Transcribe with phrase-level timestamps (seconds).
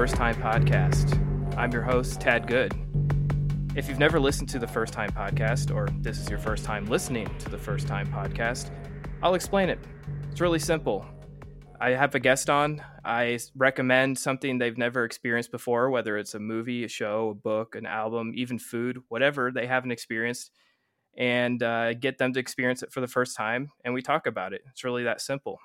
[0.00, 1.58] First Time Podcast.
[1.58, 2.72] I'm your host, Tad Good.
[3.76, 6.86] If you've never listened to the First Time Podcast, or this is your first time
[6.86, 8.70] listening to the First Time Podcast,
[9.22, 9.78] I'll explain it.
[10.30, 11.04] It's really simple.
[11.82, 12.82] I have a guest on.
[13.04, 17.74] I recommend something they've never experienced before, whether it's a movie, a show, a book,
[17.74, 20.50] an album, even food, whatever they haven't experienced,
[21.18, 23.70] and uh, get them to experience it for the first time.
[23.84, 24.62] And we talk about it.
[24.70, 25.58] It's really that simple.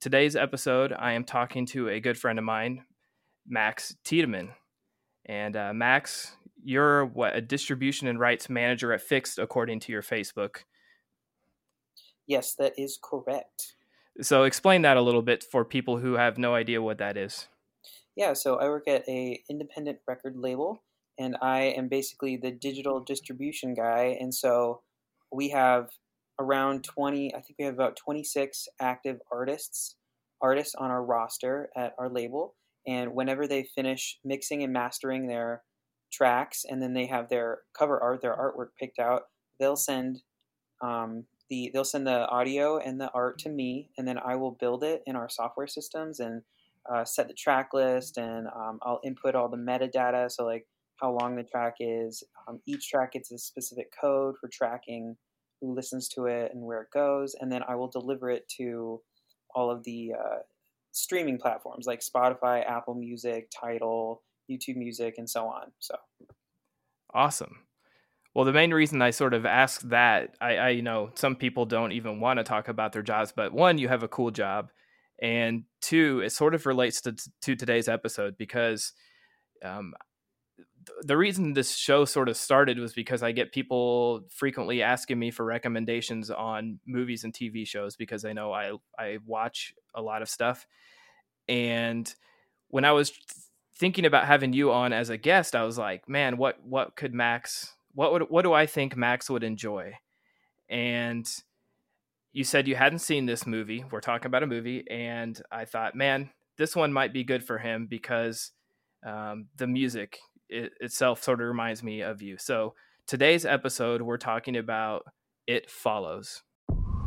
[0.00, 2.84] Today's episode, I am talking to a good friend of mine,
[3.50, 4.50] Max Tiedemann.
[5.26, 10.02] And uh, Max, you're what a distribution and rights manager at Fixed, according to your
[10.02, 10.64] Facebook.
[12.26, 13.74] Yes, that is correct.
[14.22, 17.48] So explain that a little bit for people who have no idea what that is.
[18.16, 20.82] Yeah, so I work at a independent record label,
[21.18, 24.16] and I am basically the digital distribution guy.
[24.20, 24.82] And so
[25.32, 25.90] we have
[26.40, 29.96] around 20 i think we have about 26 active artists
[30.40, 32.54] artists on our roster at our label
[32.86, 35.62] and whenever they finish mixing and mastering their
[36.12, 39.22] tracks and then they have their cover art their artwork picked out
[39.58, 40.22] they'll send
[40.82, 44.52] um, the they'll send the audio and the art to me and then i will
[44.52, 46.42] build it in our software systems and
[46.92, 50.66] uh, set the track list and um, i'll input all the metadata so like
[51.00, 55.16] how long the track is um, each track gets a specific code for tracking
[55.60, 59.00] who listens to it and where it goes, and then I will deliver it to
[59.54, 60.38] all of the uh,
[60.92, 65.72] streaming platforms like Spotify, Apple Music, Tidal, YouTube Music, and so on.
[65.78, 65.96] So
[67.14, 67.64] awesome.
[68.34, 71.66] Well, the main reason I sort of ask that, I, I you know some people
[71.66, 74.70] don't even want to talk about their jobs, but one, you have a cool job,
[75.20, 78.92] and two, it sort of relates to to today's episode because
[79.64, 79.94] um,
[81.02, 85.30] the reason this show sort of started was because I get people frequently asking me
[85.30, 90.22] for recommendations on movies and TV shows because they know I I watch a lot
[90.22, 90.66] of stuff.
[91.48, 92.12] And
[92.68, 93.12] when I was
[93.74, 97.14] thinking about having you on as a guest, I was like, man, what what could
[97.14, 99.94] Max what would what do I think Max would enjoy?
[100.68, 101.28] And
[102.32, 103.84] you said you hadn't seen this movie.
[103.90, 107.58] We're talking about a movie, and I thought, man, this one might be good for
[107.58, 108.52] him because
[109.04, 110.18] um, the music
[110.50, 112.36] it itself sort of reminds me of you.
[112.36, 112.74] So
[113.06, 115.04] today's episode, we're talking about
[115.46, 116.42] It Follows.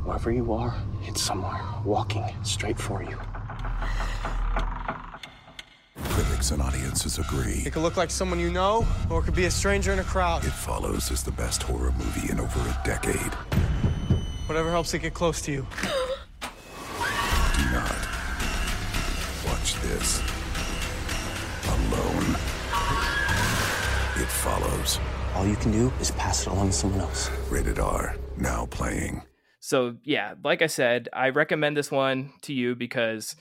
[0.04, 3.18] Wherever you are, it's somewhere walking straight for you.
[6.10, 7.64] Critics and audiences agree.
[7.66, 10.04] It could look like someone you know, or it could be a stranger in a
[10.04, 10.44] crowd.
[10.44, 13.34] It Follows is the best horror movie in over a decade.
[14.48, 15.68] Whatever helps it get close to you.
[16.42, 17.96] Do not
[19.46, 20.22] watch this
[21.68, 22.53] alone.
[24.44, 25.00] It follows.
[25.36, 27.32] All you can do is pass it along to someone else.
[27.50, 29.24] Rated R, now playing.
[29.62, 33.38] So, yeah, like I said, I recommend this one to you because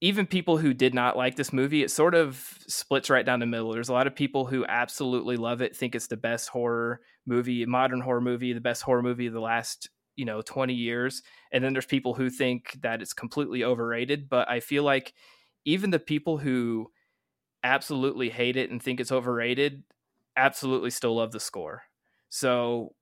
[0.00, 3.46] even people who did not like this movie, it sort of splits right down the
[3.46, 3.72] middle.
[3.72, 7.66] There's a lot of people who absolutely love it, think it's the best horror movie,
[7.66, 11.22] modern horror movie, the best horror movie of the last, you know, 20 years.
[11.50, 14.28] And then there's people who think that it's completely overrated.
[14.28, 15.14] But I feel like
[15.64, 16.92] even the people who
[17.64, 19.82] absolutely hate it and think it's overrated,
[20.36, 21.82] absolutely still love the score.
[22.28, 22.94] So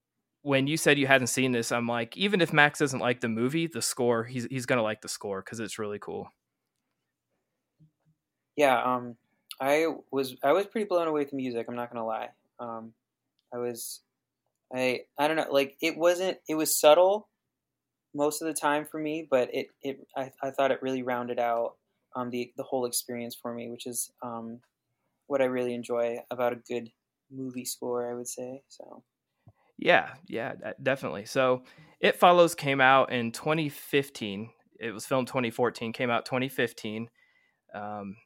[0.42, 3.28] when you said you hadn't seen this, I'm like, even if Max doesn't like the
[3.28, 6.30] movie, the score, he's he's gonna like the score because it's really cool.
[8.56, 9.16] Yeah, um,
[9.60, 11.66] I was I was pretty blown away with the music.
[11.68, 12.30] I'm not gonna lie.
[12.58, 12.94] Um,
[13.54, 14.00] I was,
[14.74, 16.38] I I don't know, like it wasn't.
[16.48, 17.28] It was subtle
[18.14, 21.38] most of the time for me, but it it I, I thought it really rounded
[21.38, 21.76] out
[22.16, 24.60] um, the the whole experience for me, which is um,
[25.26, 26.90] what I really enjoy about a good
[27.30, 28.10] movie score.
[28.10, 29.02] I would say so.
[29.78, 31.24] Yeah, yeah, definitely.
[31.24, 31.62] So,
[32.00, 34.50] It Follows came out in 2015.
[34.78, 35.92] It was filmed 2014.
[35.92, 37.08] Came out 2015.
[37.74, 38.16] Um,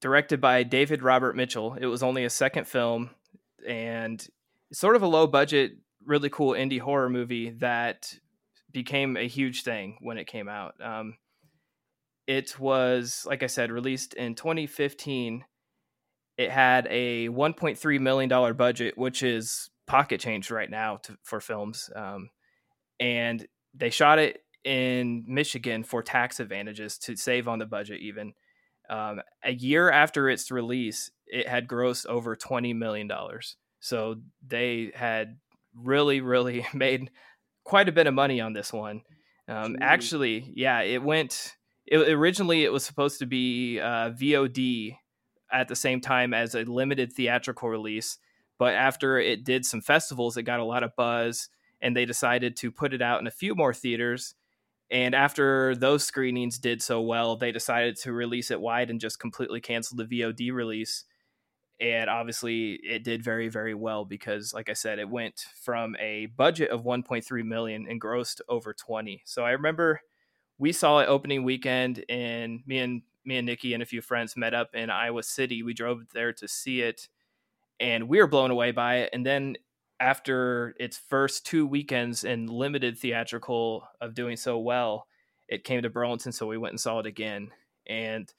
[0.00, 1.74] directed by David Robert Mitchell.
[1.80, 3.10] It was only a second film,
[3.66, 4.26] and
[4.72, 5.72] sort of a low budget,
[6.04, 8.12] really cool indie horror movie that
[8.72, 10.74] became a huge thing when it came out.
[10.82, 11.16] Um,
[12.26, 15.44] it was, like I said, released in 2015.
[16.36, 21.40] It had a 1.3 million dollar budget, which is pocket change right now to, for
[21.40, 21.90] films.
[21.94, 22.30] Um,
[23.00, 28.00] and they shot it in Michigan for tax advantages to save on the budget.
[28.00, 28.32] Even
[28.90, 33.56] um, a year after its release, it had grossed over 20 million dollars.
[33.80, 34.16] So
[34.46, 35.38] they had
[35.74, 37.10] really, really made
[37.64, 39.02] quite a bit of money on this one.
[39.48, 41.56] Um, actually, yeah, it went
[41.86, 44.96] it, originally it was supposed to be uh, VOD
[45.52, 48.18] at the same time as a limited theatrical release,
[48.58, 51.48] but after it did some festivals, it got a lot of buzz,
[51.80, 54.34] and they decided to put it out in a few more theaters.
[54.90, 59.18] And after those screenings did so well, they decided to release it wide and just
[59.18, 61.04] completely cancel the VOD release.
[61.80, 66.26] And obviously, it did very, very well because, like I said, it went from a
[66.26, 69.22] budget of 1.3 million and grossed over 20.
[69.26, 70.00] So I remember
[70.56, 74.36] we saw it opening weekend, and me and me and Nikki and a few friends
[74.36, 75.62] met up in Iowa City.
[75.62, 77.08] We drove there to see it,
[77.80, 79.10] and we were blown away by it.
[79.12, 79.56] And then
[79.98, 85.06] after its first two weekends and limited theatrical of doing so well,
[85.48, 87.50] it came to Burlington, so we went and saw it again.
[87.88, 88.32] And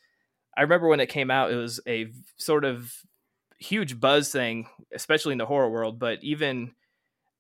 [0.56, 2.94] I remember when it came out, it was a sort of
[3.60, 6.74] huge buzz thing, especially in the horror world, but even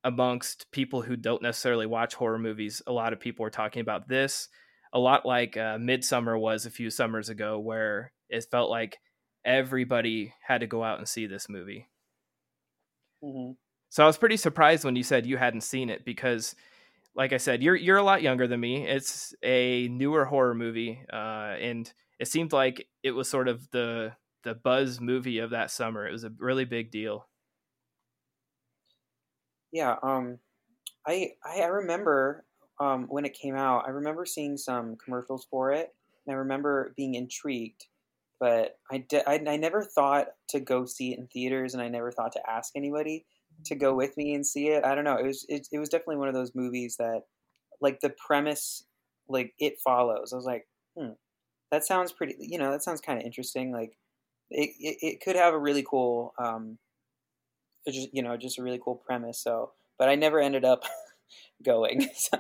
[0.03, 4.07] amongst people who don't necessarily watch horror movies, a lot of people were talking about
[4.07, 4.47] this.
[4.93, 8.99] A lot like uh, Midsommar was a few summers ago, where it felt like
[9.45, 11.87] everybody had to go out and see this movie.
[13.23, 13.53] Mm-hmm.
[13.89, 16.55] So I was pretty surprised when you said you hadn't seen it because,
[17.15, 18.85] like I said, you're you're a lot younger than me.
[18.85, 24.13] It's a newer horror movie, uh, and it seemed like it was sort of the
[24.43, 26.07] the buzz movie of that summer.
[26.07, 27.27] It was a really big deal.
[29.71, 30.39] Yeah, um,
[31.05, 32.45] I I remember
[32.79, 33.85] um, when it came out.
[33.87, 35.93] I remember seeing some commercials for it,
[36.25, 37.85] and I remember being intrigued.
[38.39, 41.87] But I, de- I, I never thought to go see it in theaters, and I
[41.89, 43.25] never thought to ask anybody
[43.65, 44.85] to go with me and see it.
[44.85, 45.17] I don't know.
[45.17, 47.23] It was it, it was definitely one of those movies that,
[47.81, 48.85] like the premise,
[49.29, 50.33] like it follows.
[50.33, 51.11] I was like, hmm,
[51.71, 52.35] that sounds pretty.
[52.39, 53.71] You know, that sounds kind of interesting.
[53.73, 53.97] Like,
[54.51, 56.79] it, it, it could have a really cool, um,
[57.89, 59.39] just you know, just a really cool premise.
[59.41, 60.83] So, but I never ended up
[61.63, 62.09] going.
[62.15, 62.37] So.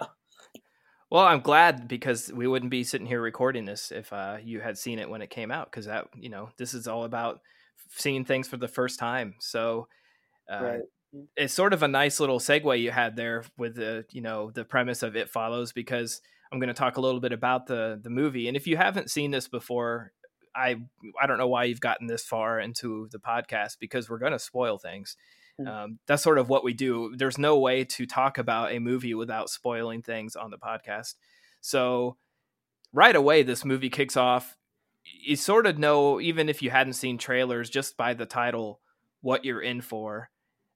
[1.09, 4.77] Well, I'm glad because we wouldn't be sitting here recording this if uh, you had
[4.77, 5.71] seen it when it came out.
[5.71, 7.41] Because that, you know, this is all about
[7.89, 9.35] seeing things for the first time.
[9.39, 9.87] So,
[10.51, 10.81] uh, right
[11.35, 14.65] it's sort of a nice little segue you had there with the you know the
[14.65, 16.21] premise of it follows because
[16.51, 19.09] i'm going to talk a little bit about the the movie and if you haven't
[19.09, 20.11] seen this before
[20.55, 20.75] i
[21.21, 24.39] i don't know why you've gotten this far into the podcast because we're going to
[24.39, 25.15] spoil things
[25.59, 25.67] mm-hmm.
[25.67, 29.13] um, that's sort of what we do there's no way to talk about a movie
[29.13, 31.15] without spoiling things on the podcast
[31.61, 32.17] so
[32.93, 34.57] right away this movie kicks off
[35.03, 38.81] you sort of know even if you hadn't seen trailers just by the title
[39.21, 40.29] what you're in for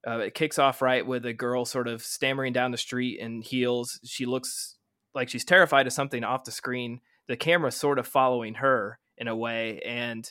[0.07, 3.42] uh, it kicks off right with a girl sort of stammering down the street in
[3.42, 4.00] heels.
[4.04, 4.77] She looks
[5.13, 7.01] like she's terrified of something off the screen.
[7.27, 10.30] The camera's sort of following her in a way, and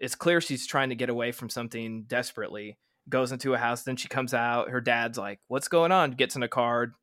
[0.00, 2.76] it's clear she's trying to get away from something desperately.
[3.08, 4.70] Goes into a house, then she comes out.
[4.70, 6.94] Her dad's like, "What's going on?" Gets in a car,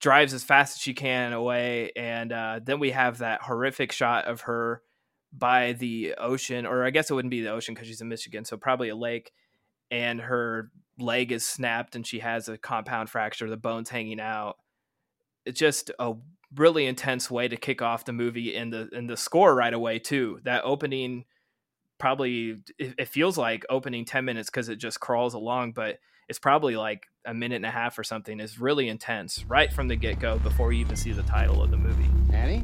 [0.00, 4.26] drives as fast as she can away, and uh, then we have that horrific shot
[4.26, 4.82] of her
[5.32, 8.44] by the ocean, or I guess it wouldn't be the ocean because she's in Michigan,
[8.44, 9.32] so probably a lake,
[9.90, 14.56] and her leg is snapped and she has a compound fracture, the bones hanging out.
[15.44, 16.14] It's just a
[16.54, 19.98] really intense way to kick off the movie and the and the score right away
[19.98, 20.40] too.
[20.44, 21.24] That opening
[22.04, 25.96] probably it, it feels like opening 10 minutes because it just crawls along, but
[26.28, 29.88] it's probably like a minute and a half or something is really intense right from
[29.88, 32.10] the get-go before you even see the title of the movie.
[32.30, 32.62] Annie?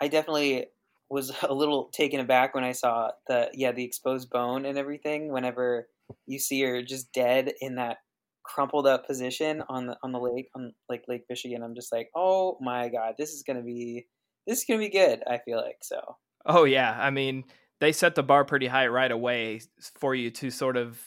[0.00, 0.66] I definitely
[1.08, 5.32] was a little taken aback when I saw the yeah the exposed bone and everything.
[5.32, 5.88] Whenever
[6.26, 7.98] you see her just dead in that
[8.42, 12.08] crumpled up position on the on the lake on like Lake Michigan, I'm just like,
[12.14, 14.06] oh my god, this is gonna be
[14.46, 15.22] this is gonna be good.
[15.26, 16.16] I feel like so.
[16.46, 17.44] Oh yeah, I mean
[17.80, 19.60] they set the bar pretty high right away
[19.98, 21.00] for you to sort of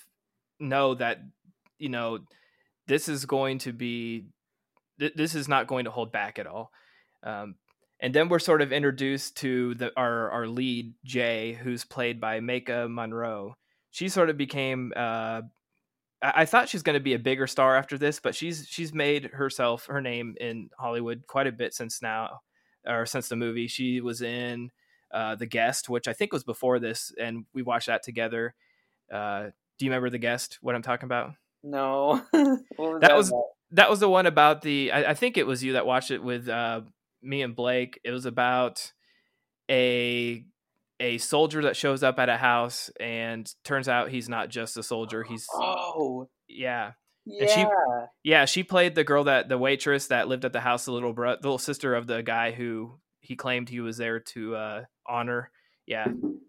[0.60, 1.20] know that
[1.80, 2.20] you know
[2.88, 4.26] this is going to be
[5.00, 6.72] th- this is not going to hold back at all.
[7.24, 7.56] Um,
[8.04, 12.42] and then we're sort of introduced to the our our lead Jay, who's played by
[12.42, 13.56] Maika Monroe.
[13.92, 14.92] She sort of became.
[14.94, 15.44] Uh,
[16.22, 18.94] I-, I thought she's going to be a bigger star after this, but she's she's
[18.94, 22.42] made herself her name in Hollywood quite a bit since now,
[22.86, 23.68] or since the movie.
[23.68, 24.72] She was in
[25.14, 28.54] uh, The Guest, which I think was before this, and we watched that together.
[29.10, 29.44] Uh,
[29.80, 30.60] do you remember The Guest?
[30.60, 31.32] What I'm talking about?
[31.64, 32.22] No.
[32.34, 32.60] was
[33.00, 33.44] that, that, was about?
[33.72, 34.92] that was the one about the.
[34.92, 36.82] I, I, think it was you that watched it with uh,
[37.24, 38.00] me and Blake.
[38.04, 38.92] It was about
[39.70, 40.46] a
[41.00, 44.84] a soldier that shows up at a house and turns out he's not just a
[44.84, 45.24] soldier.
[45.24, 46.92] He's oh yeah.
[47.26, 47.42] Yeah.
[47.42, 47.66] And she-
[48.32, 51.14] Yeah, she played the girl that the waitress that lived at the house, the little
[51.14, 54.84] bro, the little sister of the guy who he claimed he was there to uh,
[55.08, 55.50] honor.
[55.88, 56.08] Yeah,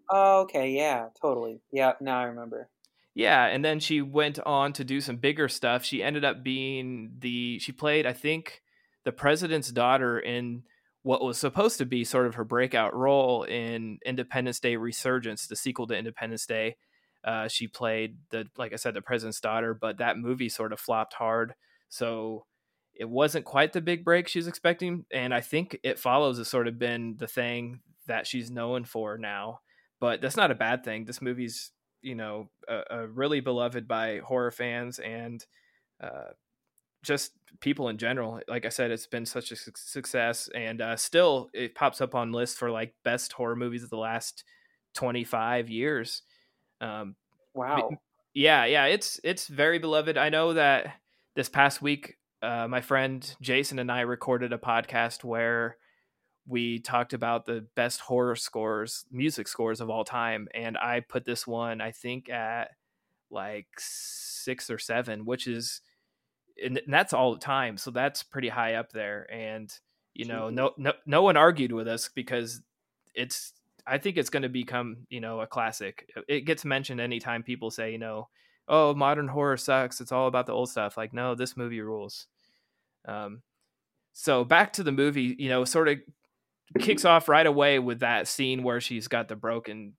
[0.09, 0.71] oh, okay.
[0.71, 1.07] Yeah.
[1.21, 1.61] Totally.
[1.71, 1.93] Yeah.
[2.01, 2.69] Now I remember.
[3.15, 5.83] yeah, and then she went on to do some bigger stuff.
[5.83, 8.61] She ended up being the she played, I think,
[9.05, 10.63] the president's daughter in
[11.03, 15.55] what was supposed to be sort of her breakout role in Independence Day Resurgence, the
[15.55, 16.77] sequel to Independence Day.
[17.23, 20.79] Uh, she played the, like I said, the president's daughter, but that movie sort of
[20.79, 21.53] flopped hard.
[21.89, 22.45] So
[22.95, 25.05] it wasn't quite the big break she was expecting.
[25.11, 29.17] And I think It Follows has sort of been the thing that she's known for
[29.17, 29.59] now.
[29.99, 31.05] But that's not a bad thing.
[31.05, 31.71] This movie's,
[32.01, 35.45] you know, a, a really beloved by horror fans and
[36.03, 36.31] uh,
[37.05, 37.31] just
[37.61, 38.41] people in general.
[38.47, 40.49] Like I said, it's been such a suc- success.
[40.55, 43.97] And uh, still, it pops up on lists for like best horror movies of the
[43.97, 44.43] last
[44.95, 46.23] 25 years.
[46.81, 47.15] Um,
[47.53, 47.91] Wow.
[48.33, 50.95] yeah yeah it's it's very beloved i know that
[51.37, 55.77] this past week uh, my friend jason and i recorded a podcast where
[56.47, 61.23] we talked about the best horror scores music scores of all time and i put
[61.23, 62.71] this one i think at
[63.31, 65.79] like six or seven which is
[66.63, 69.79] and that's all the time so that's pretty high up there and
[70.13, 72.61] you know no no, no one argued with us because
[73.13, 73.53] it's
[73.87, 76.09] I think it's going to become, you know, a classic.
[76.27, 78.29] It gets mentioned anytime people say, you know,
[78.67, 80.01] oh, modern horror sucks.
[80.01, 80.97] It's all about the old stuff.
[80.97, 82.27] Like, no, this movie rules.
[83.07, 83.43] Um,
[84.13, 85.99] so back to the movie, you know, sort of
[86.79, 89.93] kicks off right away with that scene where she's got the broken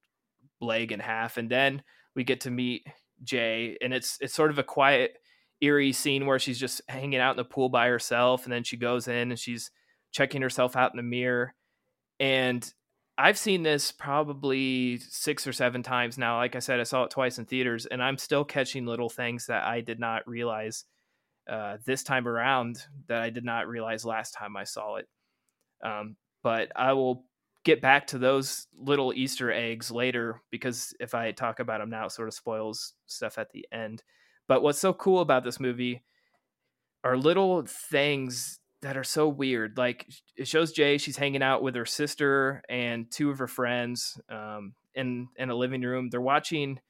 [0.61, 1.83] leg in half, and then
[2.15, 2.87] we get to meet
[3.23, 5.19] Jay, and it's it's sort of a quiet,
[5.61, 8.77] eerie scene where she's just hanging out in the pool by herself, and then she
[8.77, 9.71] goes in and she's
[10.13, 11.55] checking herself out in the mirror,
[12.21, 12.73] and
[13.19, 16.37] I've seen this probably six or seven times now.
[16.37, 19.47] Like I said, I saw it twice in theaters, and I'm still catching little things
[19.47, 20.85] that I did not realize
[21.49, 25.09] uh, this time around that I did not realize last time I saw it.
[25.83, 27.25] Um, but I will
[27.65, 32.07] get back to those little Easter eggs later because if I talk about them now,
[32.07, 34.03] it sort of spoils stuff at the end.
[34.49, 36.03] But what's so cool about this movie
[37.05, 39.77] are little things that are so weird.
[39.77, 44.21] Like it shows Jay, she's hanging out with her sister and two of her friends
[44.29, 46.09] um, in in a living room.
[46.11, 46.81] They're watching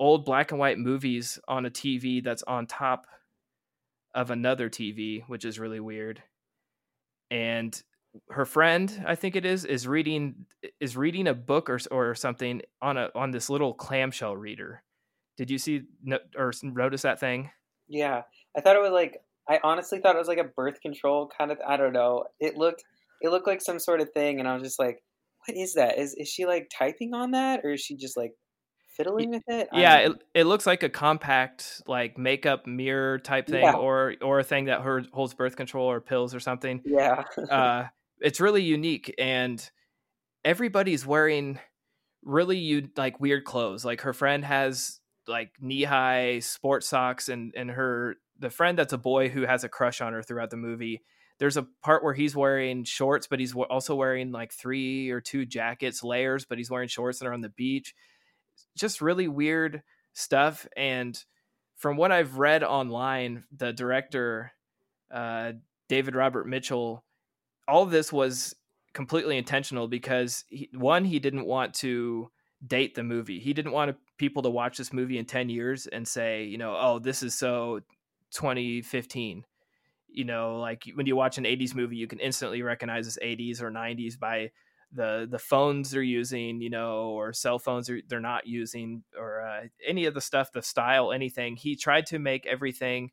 [0.00, 3.06] old black and white movies on a TV that's on top
[4.14, 6.22] of another TV, which is really weird.
[7.30, 7.80] And
[8.30, 10.46] her friend, I think it is, is reading
[10.80, 14.82] is reading a book or or something on a on this little clamshell reader.
[15.38, 17.50] Did you see no- or notice that thing?
[17.88, 18.22] Yeah.
[18.56, 19.18] I thought it was like
[19.48, 22.24] I honestly thought it was like a birth control kind of I don't know.
[22.40, 22.84] It looked
[23.22, 24.98] it looked like some sort of thing and I was just like,
[25.46, 25.98] what is that?
[25.98, 28.32] Is is she like typing on that or is she just like
[28.96, 29.68] fiddling with it?
[29.72, 33.74] Yeah it, it looks like a compact like makeup mirror type thing Yeah.
[33.74, 37.22] or or a thing that her, holds birth control or pills or something yeah.
[37.50, 37.84] uh
[38.20, 39.70] it's really unique and
[40.44, 41.60] everybody's wearing
[42.24, 44.97] really you like weird clothes like her friend has
[45.28, 49.68] like knee-high sports socks and and her the friend that's a boy who has a
[49.68, 51.02] crush on her throughout the movie
[51.38, 55.44] there's a part where he's wearing shorts but he's also wearing like three or two
[55.44, 57.94] jackets layers but he's wearing shorts and are on the beach.
[58.76, 59.82] Just really weird
[60.12, 61.22] stuff and
[61.76, 64.52] from what i've read online the director
[65.12, 65.52] uh,
[65.88, 67.04] david robert mitchell
[67.68, 68.56] all this was
[68.94, 72.30] completely intentional because he, one he didn't want to
[72.66, 73.38] date the movie.
[73.38, 76.76] He didn't want people to watch this movie in 10 years and say you know
[76.78, 77.80] oh this is so
[78.32, 79.44] 2015
[80.08, 83.62] you know like when you watch an 80s movie you can instantly recognize it's 80s
[83.62, 84.50] or 90s by
[84.92, 89.60] the the phones they're using you know or cell phones they're not using or uh,
[89.86, 91.56] any of the stuff the style anything.
[91.56, 93.10] He tried to make everything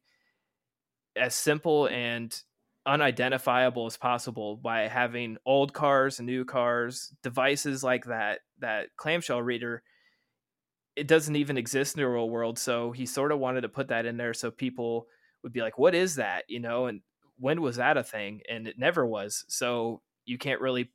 [1.15, 2.41] as simple and
[2.85, 9.81] unidentifiable as possible by having old cars new cars devices like that that clamshell reader
[10.95, 13.87] it doesn't even exist in the real world so he sort of wanted to put
[13.89, 15.07] that in there so people
[15.43, 16.43] would be like what is that?
[16.47, 17.01] You know and
[17.37, 18.41] when was that a thing?
[18.49, 20.91] And it never was so you can't really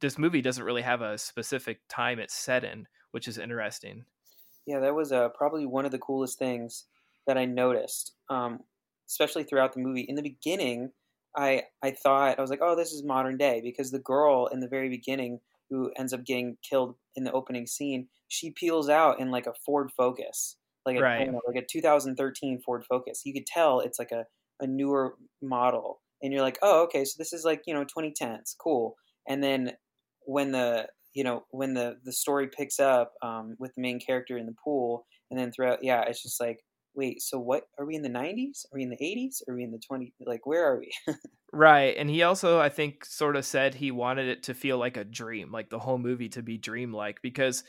[0.00, 4.04] this movie doesn't really have a specific time it's set in which is interesting.
[4.66, 6.86] Yeah, that was uh, probably one of the coolest things
[7.26, 8.60] that I noticed, um,
[9.08, 10.00] especially throughout the movie.
[10.00, 10.90] In the beginning,
[11.36, 14.60] I I thought I was like, oh, this is modern day because the girl in
[14.60, 19.20] the very beginning who ends up getting killed in the opening scene, she peels out
[19.20, 20.56] in like a Ford Focus,
[20.86, 21.30] like a Right.
[21.30, 23.22] know, like a 2013 Ford Focus.
[23.24, 24.26] You could tell it's like a
[24.60, 28.54] a newer model, and you're like, oh, okay, so this is like you know 2010s,
[28.58, 28.96] cool.
[29.28, 29.76] And then
[30.26, 34.36] when the you know when the the story picks up um, with the main character
[34.38, 37.96] in the pool and then throughout yeah it's just like wait, so what are we
[37.96, 38.64] in the 90s?
[38.66, 39.42] Are we in the 80s?
[39.48, 40.12] Are we in the 20s?
[40.26, 40.92] like where are we?
[41.52, 41.94] right.
[41.96, 45.04] And he also I think sort of said he wanted it to feel like a
[45.04, 47.64] dream, like the whole movie to be dreamlike because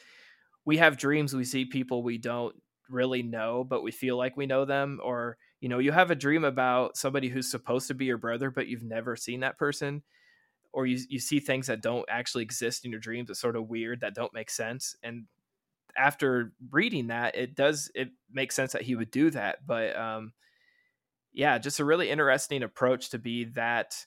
[0.66, 2.56] we have dreams, we see people we don't
[2.90, 6.16] really know, but we feel like we know them or you know, you have a
[6.16, 10.04] dream about somebody who's supposed to be your brother but you've never seen that person
[10.76, 13.70] or you you see things that don't actually exist in your dreams that's sort of
[13.70, 15.24] weird that don't make sense and
[15.98, 19.66] after reading that, it does it makes sense that he would do that.
[19.66, 20.34] But um,
[21.34, 24.06] yeah, just a really interesting approach to be that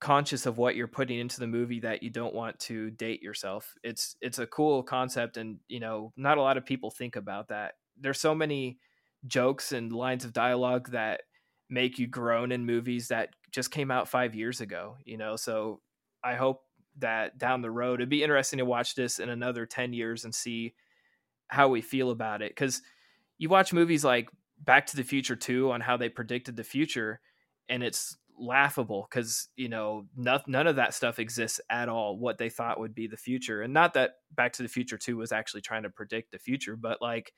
[0.00, 3.74] conscious of what you're putting into the movie that you don't want to date yourself.
[3.82, 7.48] It's it's a cool concept, and you know, not a lot of people think about
[7.48, 7.74] that.
[7.98, 8.78] There's so many
[9.26, 11.22] jokes and lines of dialogue that
[11.68, 14.96] make you groan in movies that just came out five years ago.
[15.04, 15.80] You know, so
[16.22, 16.62] I hope
[16.98, 20.34] that down the road it'd be interesting to watch this in another 10 years and
[20.34, 20.74] see
[21.48, 22.82] how we feel about it because
[23.38, 27.20] you watch movies like Back to the Future 2 on how they predicted the future
[27.68, 32.38] and it's laughable because you know no, none of that stuff exists at all what
[32.38, 35.32] they thought would be the future and not that back to the future 2 was
[35.32, 37.32] actually trying to predict the future but like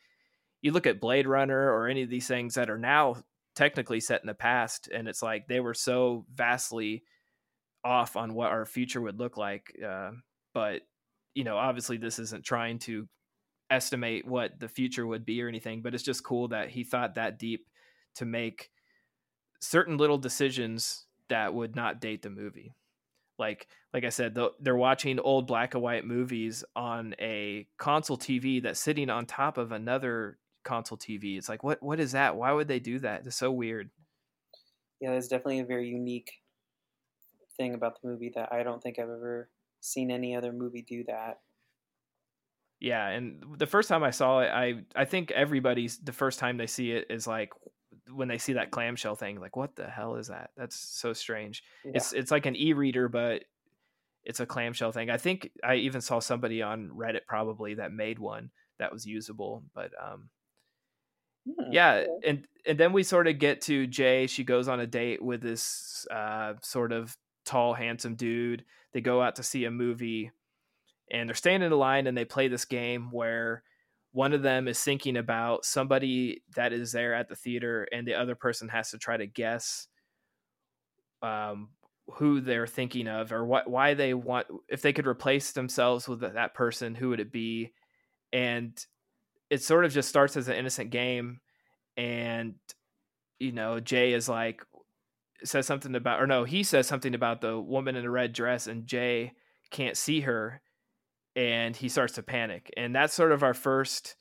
[0.61, 3.17] you look at blade runner or any of these things that are now
[3.55, 7.05] technically set in the past and it's like they were so vastly
[7.85, 10.11] off on what our future would look like uh,
[10.53, 10.83] but
[11.35, 13.09] you know obviously this isn't trying to
[13.71, 17.15] estimate what the future would be or anything, but it's just cool that he thought
[17.15, 17.69] that deep
[18.17, 18.71] to make
[19.61, 22.75] certain little decisions that would not date the movie.
[23.39, 28.63] Like like I said, they're watching old black and white movies on a console TV
[28.63, 31.39] that's sitting on top of another console TV.
[31.39, 32.37] It's like what what is that?
[32.37, 33.27] Why would they do that?
[33.27, 33.91] It's so weird.
[35.01, 36.33] Yeah, there's definitely a very unique
[37.57, 41.05] thing about the movie that I don't think I've ever seen any other movie do
[41.05, 41.41] that.
[42.81, 46.57] Yeah, and the first time I saw it, I I think everybody's the first time
[46.57, 47.51] they see it is like
[48.11, 50.51] when they see that clamshell thing, like what the hell is that?
[50.57, 51.65] That's so strange.
[51.85, 51.93] Yeah.
[51.97, 53.45] It's it's like an e-reader, but
[54.25, 55.11] it's a clamshell thing.
[55.11, 59.65] I think I even saw somebody on Reddit probably that made one that was usable,
[59.75, 60.29] but um
[61.45, 64.27] hmm, yeah, and and then we sort of get to Jay.
[64.27, 68.65] She goes on a date with this uh, sort of tall, handsome dude.
[68.93, 70.31] They go out to see a movie
[71.11, 73.63] and they're staying in line and they play this game where
[74.13, 78.15] one of them is thinking about somebody that is there at the theater and the
[78.15, 79.87] other person has to try to guess
[81.23, 81.69] um,
[82.15, 86.21] who they're thinking of or what why they want if they could replace themselves with
[86.21, 87.73] that person who would it be?
[88.33, 88.79] And
[89.51, 91.41] it sort of just starts as an innocent game
[91.97, 92.55] and
[93.39, 94.65] you know jay is like
[95.45, 98.67] says something about or no he says something about the woman in the red dress
[98.67, 99.33] and jay
[99.71, 100.61] can't see her
[101.39, 102.69] and he starts to panic.
[102.77, 104.17] And that's sort of our first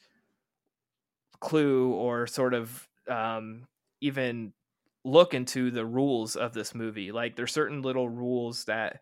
[1.39, 3.65] clue or sort of um,
[4.01, 4.53] even
[5.03, 7.11] look into the rules of this movie.
[7.11, 8.99] Like there's certain little rules that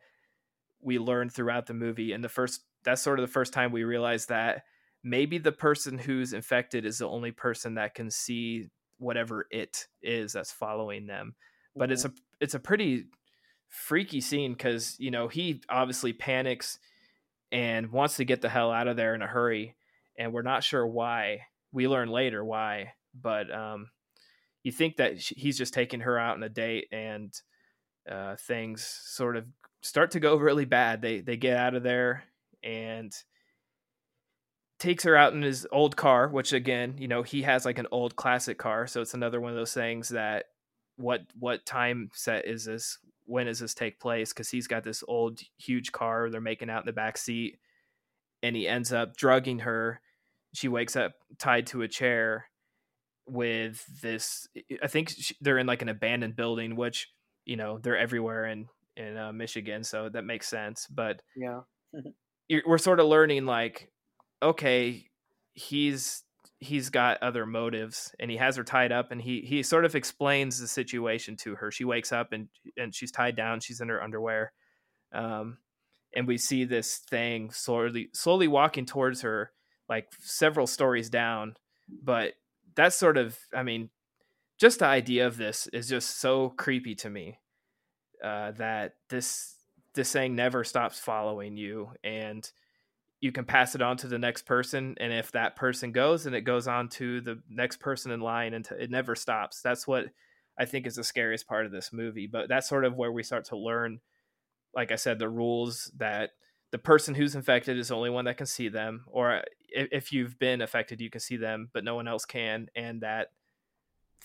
[0.81, 2.13] we learn throughout the movie.
[2.13, 4.63] And the first, that's sort of the first time we realize that
[5.03, 10.31] maybe the person who's infected is the only person that can see whatever it is
[10.31, 11.35] that's following them.
[11.75, 11.93] But mm-hmm.
[11.93, 13.07] it's a, it's a pretty
[13.67, 16.79] freaky scene because, you know, he obviously panics
[17.55, 19.77] and wants to get the hell out of there in a hurry.
[20.19, 21.43] And we're not sure why.
[21.71, 23.89] We learn later why, but um,
[24.63, 27.33] you think that he's just taking her out on a date, and
[28.09, 29.45] uh, things sort of
[29.81, 31.01] start to go really bad.
[31.01, 32.23] They they get out of there
[32.63, 33.13] and
[34.79, 37.87] takes her out in his old car, which again, you know, he has like an
[37.91, 40.45] old classic car, so it's another one of those things that
[40.97, 42.97] what what time set is this?
[43.25, 44.31] When does this take place?
[44.31, 46.29] Because he's got this old huge car.
[46.29, 47.59] They're making out in the back seat,
[48.43, 50.01] and he ends up drugging her.
[50.53, 52.45] She wakes up tied to a chair
[53.27, 54.47] with this.
[54.81, 57.09] I think they're in like an abandoned building, which
[57.45, 60.87] you know they're everywhere in in uh, Michigan, so that makes sense.
[60.87, 61.61] But yeah,
[62.65, 63.91] we're sort of learning like,
[64.41, 65.09] okay,
[65.53, 66.23] he's
[66.59, 69.95] he's got other motives and he has her tied up and he he sort of
[69.95, 71.71] explains the situation to her.
[71.71, 74.53] She wakes up and and she's tied down she's in her underwear
[75.15, 75.57] um
[76.15, 79.51] and we see this thing slowly slowly walking towards her
[79.89, 81.55] like several stories down
[82.03, 82.33] but
[82.75, 83.89] that's sort of i mean
[84.59, 87.39] just the idea of this is just so creepy to me
[88.23, 89.55] uh that this
[89.93, 92.51] this thing never stops following you and
[93.21, 96.35] you can pass it on to the next person and if that person goes and
[96.35, 100.05] it goes on to the next person in line and it never stops that's what
[100.59, 103.23] i think is the scariest part of this movie but that's sort of where we
[103.23, 103.99] start to learn
[104.75, 106.31] like i said the rules that
[106.71, 110.37] the person who's infected is the only one that can see them or if you've
[110.39, 113.31] been affected you can see them but no one else can and that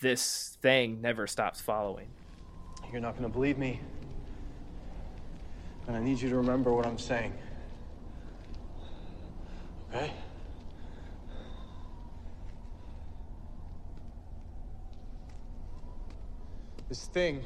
[0.01, 2.07] this thing never stops following.
[2.91, 3.79] You're not gonna believe me.
[5.87, 7.33] And I need you to remember what I'm saying.
[9.93, 10.11] Okay?
[16.87, 17.43] This thing.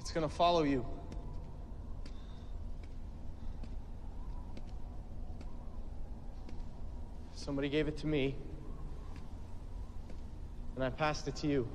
[0.00, 0.84] It's gonna follow you.
[7.34, 8.34] Somebody gave it to me.
[10.74, 11.68] And I passed it to you.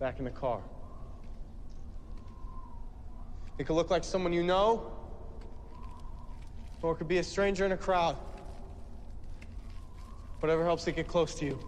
[0.00, 0.60] Back in the car.
[3.58, 4.93] It could look like someone you know,
[6.84, 8.14] or it could be a stranger in a crowd.
[10.40, 11.58] Whatever helps it get close to you.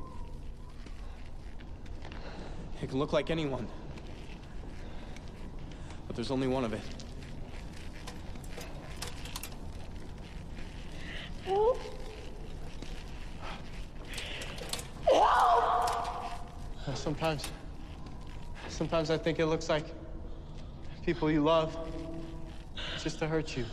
[2.83, 3.67] It can look like anyone.
[6.07, 6.83] But there's only one of it.
[11.47, 11.79] Help.
[15.11, 16.31] Help.
[16.87, 17.49] Uh, sometimes,
[18.69, 19.87] sometimes I think it looks like
[21.07, 21.75] people you love
[23.03, 23.65] just to hurt you.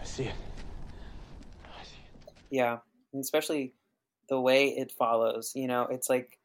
[0.00, 0.34] I see it.
[1.64, 2.32] I see it.
[2.50, 2.78] Yeah,
[3.16, 3.72] and especially
[4.28, 5.52] the way it follows.
[5.54, 6.38] You know, it's like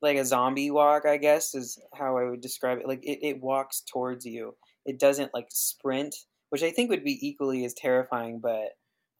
[0.00, 1.04] like a zombie walk.
[1.04, 2.88] I guess is how I would describe it.
[2.88, 4.54] Like it, it walks towards you.
[4.86, 6.14] It doesn't like sprint,
[6.48, 8.40] which I think would be equally as terrifying.
[8.40, 8.70] But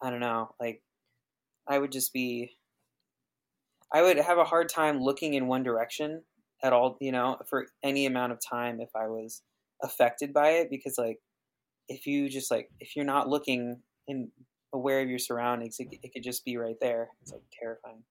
[0.02, 0.54] I don't know.
[0.58, 0.82] Like
[1.68, 2.52] I would just be.
[3.92, 6.22] I would have a hard time looking in one direction
[6.62, 6.96] at all.
[7.00, 9.42] You know, for any amount of time if I was
[9.82, 11.18] affected by it, because like
[11.88, 14.28] if you just like if you're not looking and
[14.72, 17.08] aware of your surroundings, it, it could just be right there.
[17.22, 18.02] It's like terrifying.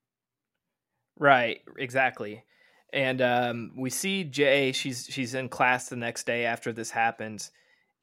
[1.17, 2.43] Right, exactly.
[2.91, 4.71] And um, we see Jay.
[4.71, 7.51] She's she's in class the next day after this happens,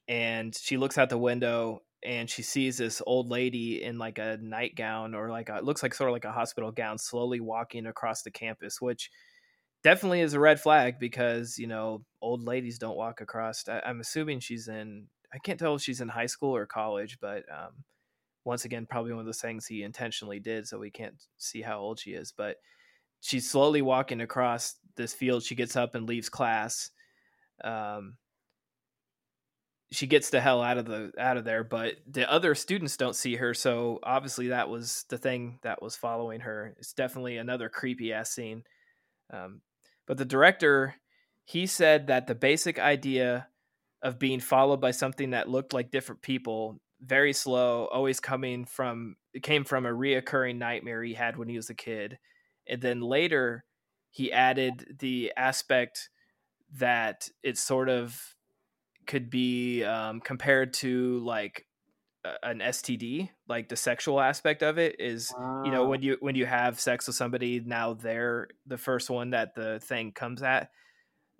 [0.06, 4.38] and she looks out the window and she sees this old lady in like a
[4.40, 7.86] nightgown or like a, it looks like sort of like a hospital gown, slowly walking
[7.86, 9.10] across the campus, which
[9.82, 13.64] definitely is a red flag because you know old ladies don't walk across.
[13.68, 15.06] I, I'm assuming she's in.
[15.34, 17.84] I can't tell if she's in high school or college, but um,
[18.46, 21.80] once again, probably one of those things he intentionally did, so we can't see how
[21.80, 22.32] old she is.
[22.32, 22.56] But
[23.20, 25.42] she's slowly walking across this field.
[25.42, 26.90] She gets up and leaves class.
[27.64, 28.14] Um,
[29.90, 33.16] she gets the hell out of the out of there, but the other students don't
[33.16, 33.52] see her.
[33.52, 36.74] So obviously, that was the thing that was following her.
[36.78, 38.62] It's definitely another creepy ass scene.
[39.32, 39.60] Um,
[40.06, 40.94] but the director,
[41.44, 43.48] he said that the basic idea
[44.02, 49.16] of being followed by something that looked like different people, very slow, always coming from
[49.32, 52.18] it came from a reoccurring nightmare he had when he was a kid
[52.66, 53.64] and then later
[54.10, 56.08] he added the aspect
[56.78, 58.34] that it sort of
[59.06, 61.66] could be um, compared to like
[62.42, 65.62] an STD, like the sexual aspect of it is, wow.
[65.64, 69.30] you know, when you when you have sex with somebody, now they're the first one
[69.30, 70.70] that the thing comes at.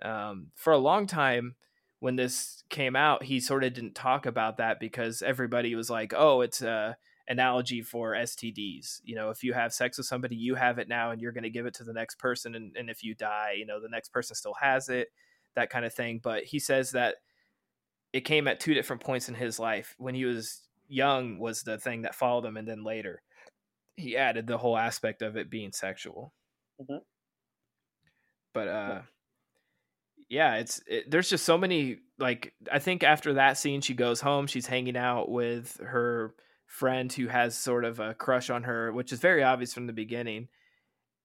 [0.03, 1.57] Um, for a long time,
[2.01, 6.13] when this came out, he sort of didn't talk about that because everybody was like,
[6.17, 6.97] "Oh, it's a
[7.29, 9.01] analogy for STDs.
[9.05, 11.45] You know, if you have sex with somebody, you have it now and you're going
[11.45, 12.55] to give it to the next person.
[12.55, 15.09] And, and if you die, you know, the next person still has it,
[15.55, 16.21] that kind of thing.
[16.23, 17.17] But he says that
[18.13, 19.95] it came at two different points in his life.
[19.99, 22.57] When he was young, was the thing that followed him.
[22.57, 23.23] And then later,
[23.97, 26.33] he added the whole aspect of it being sexual.
[26.81, 26.99] Mm-hmm.
[28.55, 29.03] But, uh, yeah,
[30.29, 34.47] it's it, there's just so many like I think after that scene she goes home,
[34.47, 36.35] she's hanging out with her
[36.67, 39.93] friend who has sort of a crush on her, which is very obvious from the
[39.93, 40.49] beginning.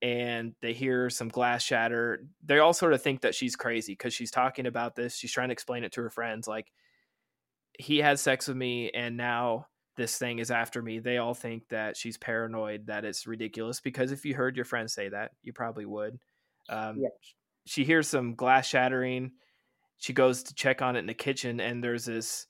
[0.03, 2.25] And they hear some glass shatter.
[2.43, 5.15] They all sort of think that she's crazy because she's talking about this.
[5.15, 6.47] She's trying to explain it to her friends.
[6.47, 6.71] Like,
[7.77, 10.97] he had sex with me, and now this thing is after me.
[10.97, 13.79] They all think that she's paranoid, that it's ridiculous.
[13.79, 16.17] Because if you heard your friends say that, you probably would.
[16.67, 17.09] Um, yeah.
[17.65, 19.31] She hears some glass shattering.
[19.97, 22.47] She goes to check on it in the kitchen, and there's this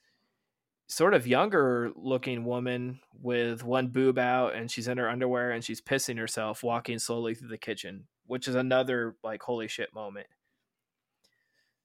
[0.91, 5.63] sort of younger looking woman with one boob out and she's in her underwear and
[5.63, 10.27] she's pissing herself walking slowly through the kitchen which is another like holy shit moment.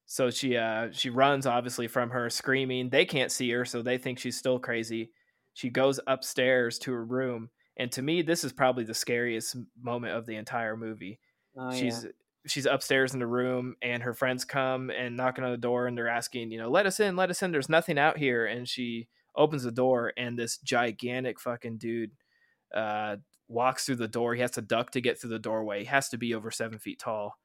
[0.06, 2.90] So she uh she runs obviously from her screaming.
[2.90, 5.12] They can't see her so they think she's still crazy.
[5.54, 10.14] She goes upstairs to her room and to me this is probably the scariest moment
[10.14, 11.20] of the entire movie.
[11.56, 12.10] Oh, she's yeah
[12.46, 15.96] she's upstairs in the room and her friends come and knocking on the door and
[15.96, 17.50] they're asking, you know, let us in, let us in.
[17.50, 18.46] There's nothing out here.
[18.46, 22.12] And she opens the door and this gigantic fucking dude
[22.74, 23.16] uh,
[23.48, 24.34] walks through the door.
[24.34, 25.80] He has to duck to get through the doorway.
[25.80, 27.38] He has to be over seven feet tall.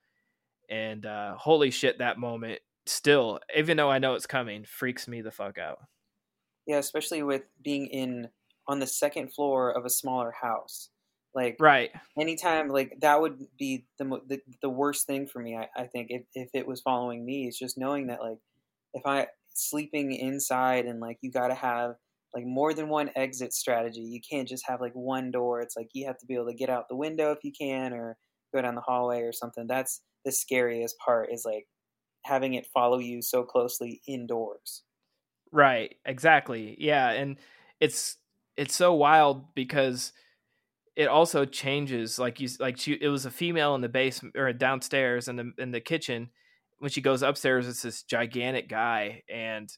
[0.69, 5.21] And uh, holy shit, that moment still, even though I know it's coming, freaks me
[5.21, 5.79] the fuck out.
[6.65, 8.29] Yeah, especially with being in
[8.67, 10.90] on the second floor of a smaller house.
[11.33, 15.55] Like right, anytime like that would be the the, the worst thing for me.
[15.55, 18.39] I, I think if if it was following me, is just knowing that like
[18.93, 21.95] if I sleeping inside and like you got to have
[22.33, 24.01] like more than one exit strategy.
[24.01, 25.61] You can't just have like one door.
[25.61, 27.93] It's like you have to be able to get out the window if you can
[27.93, 28.17] or
[28.53, 29.67] go down the hallway or something.
[29.67, 31.65] That's the scariest part is like
[32.23, 34.83] having it follow you so closely indoors.
[35.51, 36.77] Right, exactly.
[36.79, 37.37] Yeah, and
[37.79, 38.17] it's
[38.55, 40.13] it's so wild because
[40.95, 44.51] it also changes like you like she it was a female in the basement or
[44.53, 46.29] downstairs in the in the kitchen.
[46.79, 49.71] When she goes upstairs it's this gigantic guy and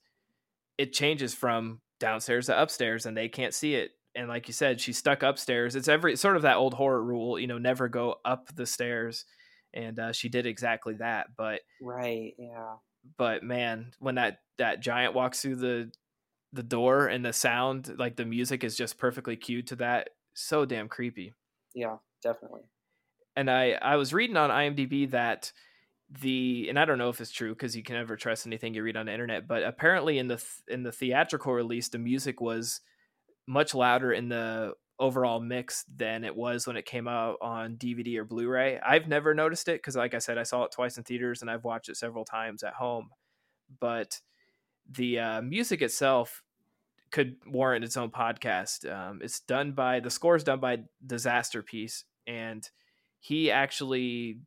[0.78, 3.91] it changes from downstairs to upstairs and they can't see it.
[4.15, 5.76] And like you said she's stuck upstairs.
[5.76, 9.26] It's every sort of that old horror rule you know never go up the stairs
[9.73, 12.76] and uh, she did exactly that but right yeah.
[13.17, 15.91] but man when that that giant walks through the
[16.54, 20.65] the door and the sound like the music is just perfectly cued to that so
[20.65, 21.33] damn creepy
[21.73, 22.61] yeah definitely
[23.35, 25.51] and i i was reading on imdb that
[26.21, 28.83] the and I don't know if it's true because you can never trust anything you
[28.83, 32.41] read on the internet, but apparently in the th- in the theatrical release, the music
[32.41, 32.81] was
[33.47, 38.17] much louder in the overall mix than it was when it came out on DVD
[38.17, 38.79] or Blu-ray.
[38.79, 41.49] I've never noticed it because, like I said, I saw it twice in theaters and
[41.49, 43.09] I've watched it several times at home.
[43.79, 44.21] But
[44.89, 46.43] the uh, music itself
[47.13, 48.91] could warrant its own podcast.
[48.91, 52.67] Um, it's done by the score is done by Disasterpeace, and
[53.19, 54.39] he actually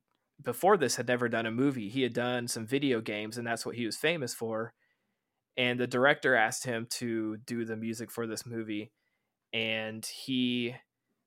[0.43, 1.89] before this had never done a movie.
[1.89, 4.75] He had done some video games, and that's what he was famous for.
[5.57, 8.91] And the director asked him to do the music for this movie,
[9.55, 10.75] and he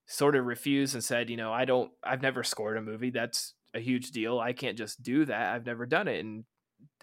[0.06, 1.90] sort of refused and said, "You know, I don't.
[2.04, 3.12] I've never scored a movie.
[3.12, 4.40] That's a huge deal.
[4.40, 5.56] I can't just do that.
[5.56, 6.44] I've never done it." And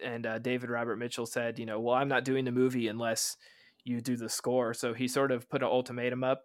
[0.05, 3.39] and uh, David Robert Mitchell said, "You know, well, I'm not doing the movie unless
[3.87, 6.43] you do the score." So he sort of put an ultimatum up,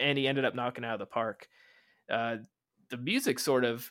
[0.00, 1.48] and he ended up knocking out of the park.
[2.10, 2.36] Uh,
[2.90, 3.90] the music sort of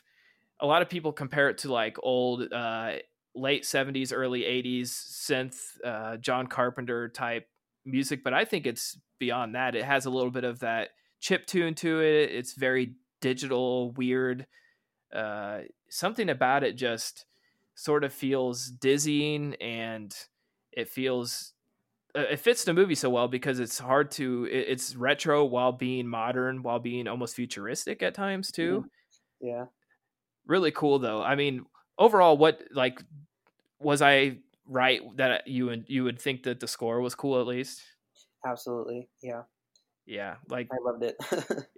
[0.60, 2.92] a lot of people compare it to like old uh,
[3.34, 7.46] late 70s early 80s synth uh, john carpenter type
[7.84, 11.46] music but i think it's beyond that it has a little bit of that chip
[11.46, 14.46] tune to it it's very digital weird
[15.14, 17.26] uh, something about it just
[17.74, 20.14] sort of feels dizzying and
[20.72, 21.52] it feels
[22.16, 26.06] Uh, it fits the movie so well because it's hard to it's retro while being
[26.06, 28.86] modern while being almost futuristic at times too
[29.42, 29.46] mm-hmm.
[29.46, 29.64] yeah
[30.46, 31.22] really cool though.
[31.22, 31.66] I mean,
[31.98, 33.02] overall, what like
[33.78, 37.46] was I right that you and you would think that the score was cool at
[37.46, 37.82] least?
[38.46, 39.42] Absolutely, yeah.
[40.06, 41.16] Yeah, like I loved it.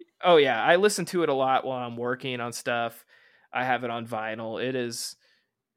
[0.22, 3.04] oh yeah, I listen to it a lot while I'm working on stuff.
[3.52, 4.62] I have it on vinyl.
[4.62, 5.16] It is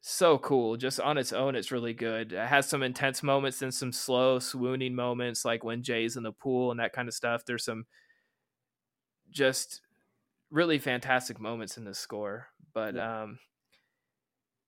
[0.01, 0.77] so cool.
[0.77, 2.33] Just on its own, it's really good.
[2.33, 6.31] It has some intense moments and some slow, swooning moments, like when Jay's in the
[6.31, 7.45] pool and that kind of stuff.
[7.45, 7.85] There's some
[9.29, 9.81] just
[10.49, 12.47] really fantastic moments in the score.
[12.73, 13.23] But yeah.
[13.23, 13.39] um,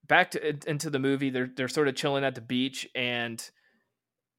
[0.08, 3.44] back to into the movie, they're they're sort of chilling at the beach, and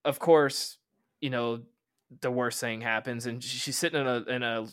[0.04, 0.78] of course,
[1.20, 1.62] you know,
[2.20, 4.66] the worst thing happens, and she's sitting in a in a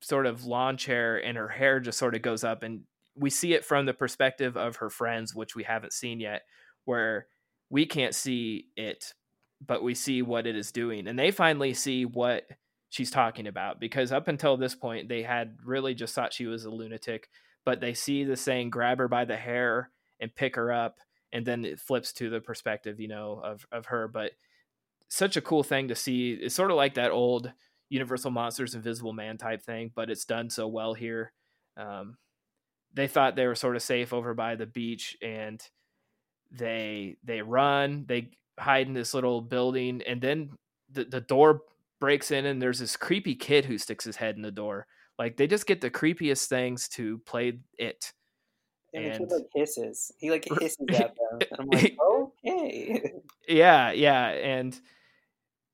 [0.00, 2.82] sort of lawn chair, and her hair just sort of goes up, and
[3.14, 6.42] we see it from the perspective of her friends, which we haven't seen yet,
[6.84, 7.26] where
[7.68, 9.14] we can't see it,
[9.64, 12.44] but we see what it is doing, and they finally see what
[12.90, 16.64] she's talking about because up until this point they had really just thought she was
[16.64, 17.28] a lunatic
[17.64, 20.98] but they see the saying grab her by the hair and pick her up
[21.32, 24.32] and then it flips to the perspective you know of of her but
[25.08, 26.32] such a cool thing to see.
[26.32, 27.52] It's sort of like that old
[27.88, 31.32] universal monsters invisible man type thing but it's done so well here
[31.76, 32.16] um,
[32.94, 35.62] they thought they were sort of safe over by the beach and
[36.50, 40.50] they they run they hide in this little building and then
[40.90, 41.62] the, the door
[42.00, 44.86] breaks in and there's this creepy kid who sticks his head in the door
[45.20, 48.10] like they just get the creepiest things to play it.
[48.94, 50.10] And, and the kid like hisses.
[50.16, 51.48] He like hisses at them.
[51.58, 53.12] I'm like, okay.
[53.46, 54.28] Yeah, yeah.
[54.28, 54.80] And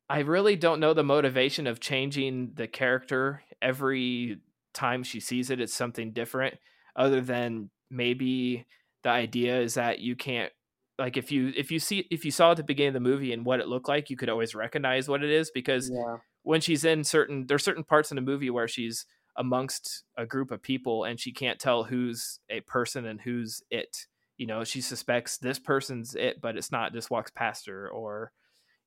[0.09, 4.41] I really don't know the motivation of changing the character every
[4.75, 5.61] time she sees it.
[5.61, 6.57] It's something different,
[6.97, 8.67] other than maybe
[9.05, 10.51] the idea is that you can't
[10.99, 13.33] like if you if you see if you saw at the beginning of the movie
[13.33, 16.17] and what it looked like, you could always recognize what it is because yeah.
[16.43, 19.07] when she's in certain there's certain parts in the movie where she's
[19.37, 24.07] amongst a group of people and she can't tell who's a person and who's it.
[24.39, 28.33] You know she suspects this person's it but it's not just walks past her or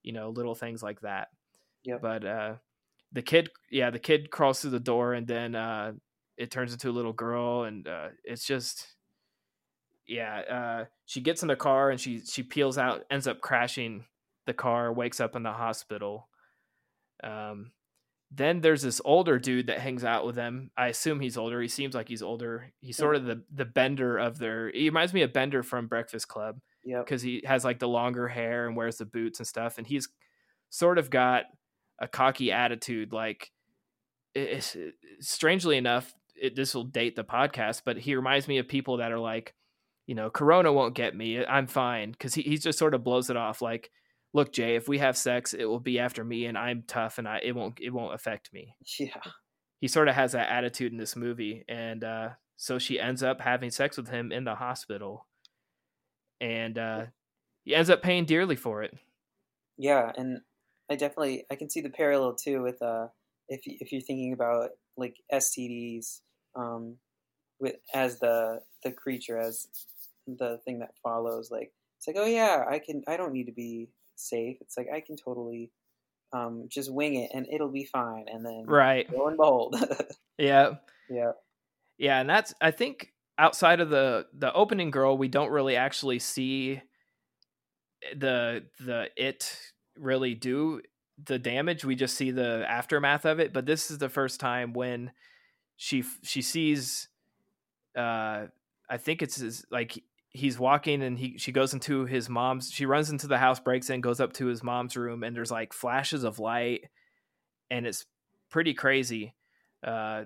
[0.03, 1.27] you know little things like that.
[1.83, 2.55] Yeah but uh
[3.11, 5.93] the kid yeah the kid crawls through the door and then uh
[6.39, 8.87] it turns into a little girl and uh it's just
[10.07, 14.05] yeah uh she gets in the car and she she peels out ends up crashing
[14.47, 16.27] the car wakes up in the hospital.
[17.23, 17.71] Um
[18.31, 20.69] then there's this older dude that hangs out with them.
[20.77, 21.59] I assume he's older.
[21.61, 22.71] He seems like he's older.
[22.79, 26.27] He's sort of the the bender of their he reminds me of bender from breakfast
[26.27, 27.05] club Yep.
[27.05, 30.07] because he has like the longer hair and wears the boots and stuff and he's
[30.69, 31.45] sort of got
[31.99, 33.51] a cocky attitude like
[34.33, 34.77] it's,
[35.19, 39.11] strangely enough it, this will date the podcast but he reminds me of people that
[39.11, 39.53] are like
[40.07, 43.29] you know corona won't get me i'm fine because he, he just sort of blows
[43.29, 43.91] it off like
[44.33, 47.27] look jay if we have sex it will be after me and i'm tough and
[47.27, 48.75] i it won't it won't affect me.
[48.99, 49.21] Yeah.
[49.81, 53.39] he sort of has that attitude in this movie and uh so she ends up
[53.39, 55.25] having sex with him in the hospital
[56.41, 57.05] and uh
[57.69, 58.97] he ends up paying dearly for it.
[59.77, 60.39] Yeah, and
[60.89, 63.07] I definitely I can see the parallel too with uh
[63.47, 66.21] if if you're thinking about like STDs
[66.55, 66.95] um
[67.59, 69.67] with as the the creature as
[70.27, 73.51] the thing that follows like it's like oh yeah I can I don't need to
[73.51, 74.57] be safe.
[74.61, 75.71] It's like I can totally
[76.33, 78.25] um just wing it and it'll be fine.
[78.31, 79.11] And then right.
[79.11, 79.75] lo and behold.
[80.37, 80.75] Yeah.
[81.09, 81.33] Yeah.
[81.97, 86.19] Yeah, and that's I think outside of the the opening girl, we don't really actually
[86.19, 86.81] see
[88.15, 89.59] the the it
[89.97, 90.81] really do
[91.25, 91.83] the damage.
[91.83, 93.51] We just see the aftermath of it.
[93.51, 95.11] But this is the first time when
[95.81, 97.07] she she sees,
[97.95, 98.47] uh,
[98.89, 102.69] I think it's his, like he's walking and he she goes into his mom's.
[102.69, 105.51] She runs into the house, breaks in, goes up to his mom's room, and there's
[105.51, 106.89] like flashes of light,
[107.71, 108.05] and it's
[108.49, 109.35] pretty crazy.
[109.81, 110.25] Uh,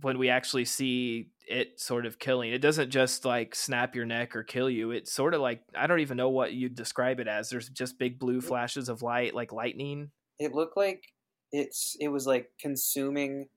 [0.00, 4.36] when we actually see it sort of killing it doesn't just like snap your neck
[4.36, 7.26] or kill you it's sort of like i don't even know what you'd describe it
[7.26, 11.02] as there's just big blue flashes of light like lightning it looked like
[11.50, 13.48] it's it was like consuming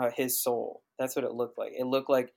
[0.00, 0.82] uh, his soul.
[0.98, 1.72] That's what it looked like.
[1.76, 2.32] It looked like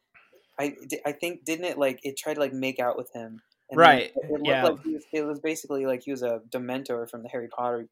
[0.60, 3.42] I I think didn't it like it tried to like make out with him.
[3.72, 4.64] Right, It looked yeah.
[4.64, 7.88] like he was, it was basically like he was a Dementor from the Harry Potter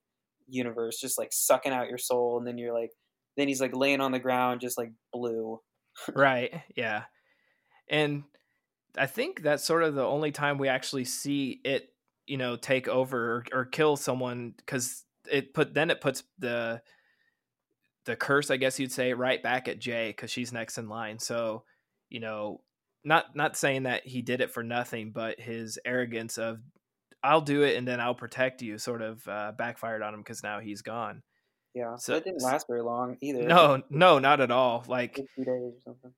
[0.48, 2.90] universe, just like sucking out your soul, and then you're like,
[3.36, 5.60] then he's like laying on the ground, just like blue.
[6.14, 7.04] right yeah
[7.90, 8.24] and
[8.98, 11.94] i think that's sort of the only time we actually see it
[12.26, 16.82] you know take over or, or kill someone because it put then it puts the
[18.08, 21.20] the curse i guess you'd say right back at jay because she's next in line
[21.20, 21.64] so
[22.10, 22.60] you know
[23.04, 26.58] not not saying that he did it for nothing but his arrogance of
[27.24, 30.42] i'll do it and then i'll protect you sort of uh, backfired on him because
[30.44, 31.22] now he's gone
[31.76, 33.44] Yeah, So- it didn't last very long either.
[33.44, 36.14] no no not at all like Like two days or something.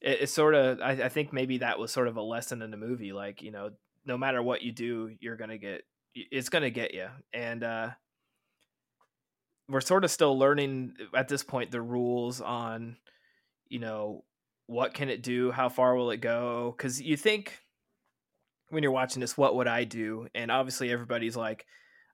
[0.00, 2.70] it, it's sort of I, I think maybe that was sort of a lesson in
[2.70, 3.70] the movie like you know
[4.04, 5.82] no matter what you do you're gonna get
[6.14, 7.90] it's gonna get you and uh
[9.68, 12.96] we're sort of still learning uh, at this point the rules on
[13.68, 14.24] you know
[14.66, 15.50] what can it do?
[15.50, 16.74] How far will it go?
[16.76, 17.58] Because you think
[18.68, 20.28] when you're watching this what would i do?
[20.34, 21.66] And obviously everybody's like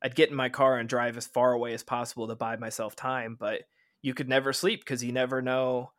[0.03, 2.95] i'd get in my car and drive as far away as possible to buy myself
[2.95, 3.62] time but
[4.03, 5.90] you could never sleep because you never know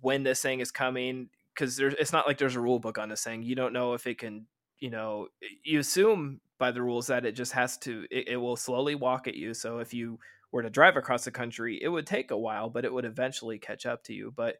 [0.00, 3.08] when this thing is coming because there's it's not like there's a rule book on
[3.08, 3.42] this thing.
[3.42, 4.46] You don't know if it can
[4.78, 5.28] you know
[5.62, 9.26] you assume by the rules that it just has to it, it will slowly walk
[9.26, 10.16] at you so if you
[10.52, 13.58] were to drive across the country it would take a while but it would eventually
[13.58, 14.58] catch up to you but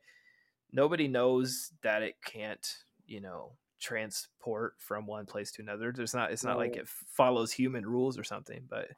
[0.72, 6.32] nobody knows that it can't you know transport from one place to another there's not
[6.32, 8.90] it's not like it follows human rules or something but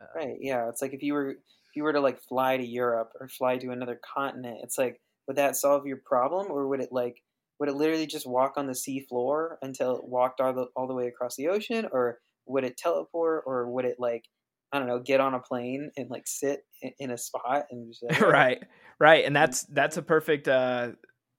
[0.00, 0.38] uh, Right.
[0.40, 0.68] Yeah.
[0.68, 3.58] It's like if you were if you were to like fly to Europe or fly
[3.58, 7.22] to another continent, it's like would that solve your problem or would it like
[7.58, 10.88] would it literally just walk on the sea floor until it walked all the all
[10.88, 14.24] the way across the ocean or would it teleport or would it like
[14.72, 17.92] I don't know get on a plane and like sit in, in a spot and
[17.92, 18.62] just like, right
[18.98, 20.92] right and that's that's a perfect uh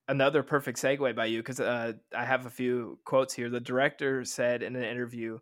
[0.08, 3.50] another perfect segue by you because uh i have a few quotes here.
[3.50, 5.40] The director said in an interview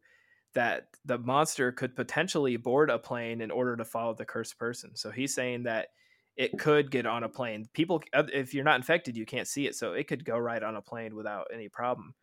[0.53, 4.95] that the monster could potentially board a plane in order to follow the cursed person
[4.95, 5.89] so he's saying that
[6.37, 7.69] it could get on a plane.
[7.73, 10.75] People if you're not infected you can't see it so it could go right on
[10.77, 12.15] a plane without any problem.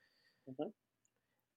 [0.46, 0.72] Mhm.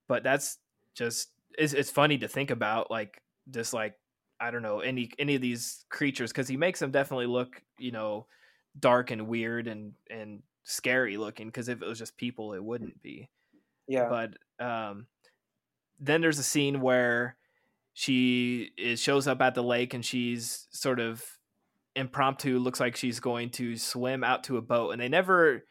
[0.08, 0.58] but that's
[0.94, 3.20] just it's, it's funny to think about like
[3.50, 3.94] just like
[4.40, 7.92] i don't know any any of these creatures because he makes them definitely look you
[7.92, 8.26] know
[8.78, 13.02] dark and weird and and scary looking because if it was just people it wouldn't
[13.02, 13.28] be.
[13.88, 14.08] Yeah.
[14.08, 15.06] But um
[15.98, 17.36] then there's a scene where
[17.92, 21.24] she is shows up at the lake and she's sort of
[21.96, 25.64] impromptu looks like she's going to swim out to a boat and they never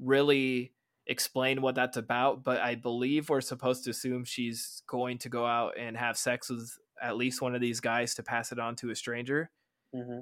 [0.00, 0.72] really
[1.06, 5.46] explain what that's about but i believe we're supposed to assume she's going to go
[5.46, 8.74] out and have sex with at least one of these guys to pass it on
[8.74, 9.50] to a stranger
[9.94, 10.20] hmm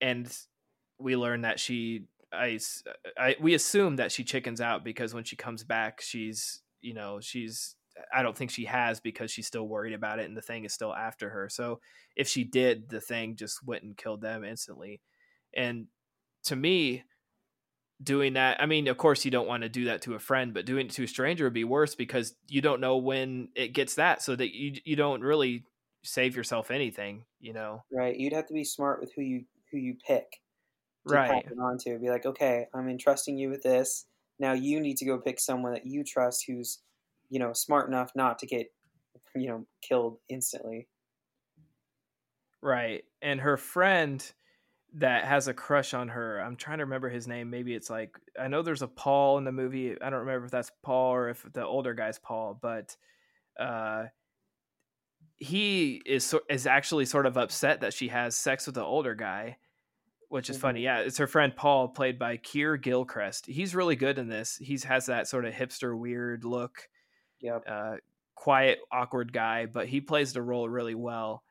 [0.00, 0.36] and
[0.98, 2.58] we learn that she I,
[3.16, 7.20] I we assume that she chickens out because when she comes back she's you know
[7.20, 7.76] she's
[8.12, 10.72] I don't think she has because she's still worried about it and the thing is
[10.72, 11.48] still after her.
[11.48, 11.80] So
[12.14, 15.00] if she did, the thing just went and killed them instantly.
[15.54, 15.86] And
[16.44, 17.04] to me,
[18.02, 20.52] doing that, I mean, of course you don't want to do that to a friend,
[20.54, 23.68] but doing it to a stranger would be worse because you don't know when it
[23.68, 25.66] gets that so that you you don't really
[26.04, 27.84] save yourself anything, you know.
[27.90, 28.16] Right.
[28.16, 30.40] You'd have to be smart with who you who you pick.
[31.08, 31.46] To Right.
[31.50, 34.06] it on to be like, okay, I'm entrusting you with this.
[34.38, 36.82] Now you need to go pick someone that you trust who's,
[37.30, 38.68] you know, smart enough not to get,
[39.34, 40.88] you know, killed instantly.
[42.62, 43.04] Right.
[43.22, 44.32] And her friend
[44.96, 47.50] that has a crush on her, I'm trying to remember his name.
[47.50, 50.00] Maybe it's like I know there's a Paul in the movie.
[50.00, 52.96] I don't remember if that's Paul or if the older guy's Paul, but
[53.58, 54.06] uh
[55.36, 59.58] he is is actually sort of upset that she has sex with the older guy,
[60.28, 60.60] which is Mhm.
[60.60, 60.82] funny.
[60.82, 63.46] Yeah, it's her friend Paul played by Keir Gilchrist.
[63.46, 64.56] He's really good in this.
[64.58, 66.88] He's has that sort of hipster weird look
[67.40, 67.66] Yep.
[67.66, 67.96] uh,
[68.34, 71.44] quiet, awkward guy, but he plays the role really well.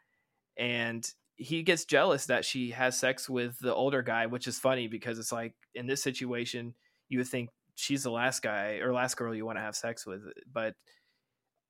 [0.57, 4.87] And he gets jealous that she has sex with the older guy, which is funny
[4.87, 6.73] because it's like in this situation,
[7.09, 10.05] you would think she's the last guy or last girl you want to have sex
[10.05, 10.21] with,
[10.51, 10.75] but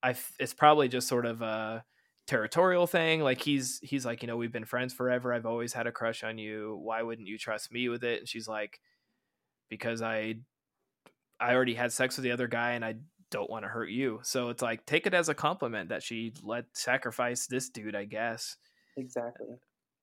[0.03, 1.83] I, it's probably just sort of a
[2.27, 3.21] territorial thing.
[3.21, 5.33] Like he's he's like, you know, we've been friends forever.
[5.33, 6.79] I've always had a crush on you.
[6.81, 8.19] Why wouldn't you trust me with it?
[8.19, 8.79] And she's like,
[9.69, 10.35] because I
[11.39, 12.95] I already had sex with the other guy and I
[13.31, 14.19] don't want to hurt you.
[14.23, 18.05] So it's like take it as a compliment that she let sacrifice this dude, I
[18.05, 18.57] guess.
[18.97, 19.55] Exactly.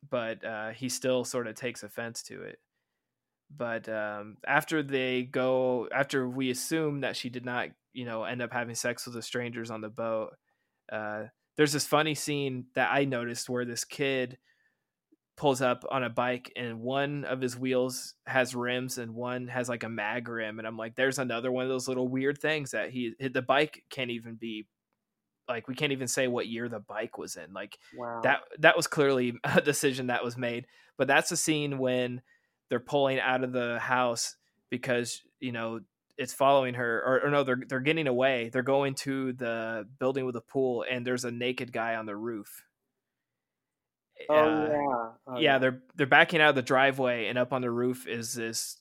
[0.08, 2.58] But uh, he still sort of takes offense to it.
[3.54, 8.42] But um, after they go, after we assume that she did not, you know, end
[8.42, 10.34] up having sex with the strangers on the boat,
[10.92, 11.24] uh,
[11.56, 14.38] there's this funny scene that I noticed where this kid
[15.36, 19.68] pulls up on a bike and one of his wheels has rims and one has
[19.68, 22.72] like a mag rim and I'm like there's another one of those little weird things
[22.72, 24.66] that he the bike can't even be
[25.48, 28.20] like we can't even say what year the bike was in like Wow.
[28.22, 30.66] that that was clearly a decision that was made
[30.98, 32.22] but that's a scene when
[32.70, 34.36] they're pulling out of the house
[34.70, 35.80] because you know
[36.18, 40.24] it's following her or, or no they're they're getting away they're going to the building
[40.26, 42.64] with a pool and there's a naked guy on the roof
[44.30, 45.08] oh Uh, yeah.
[45.26, 48.34] Oh, yeah, they're they're backing out of the driveway, and up on the roof is
[48.34, 48.78] this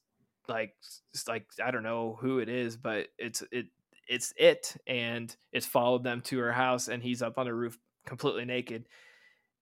[0.47, 0.73] like
[1.13, 3.67] it's like I don't know who it is, but it's it
[4.11, 7.77] it's it, and it's followed them to her house, and he's up on the roof
[8.05, 8.85] completely naked,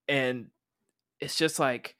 [0.07, 0.47] and
[1.19, 1.95] it's just like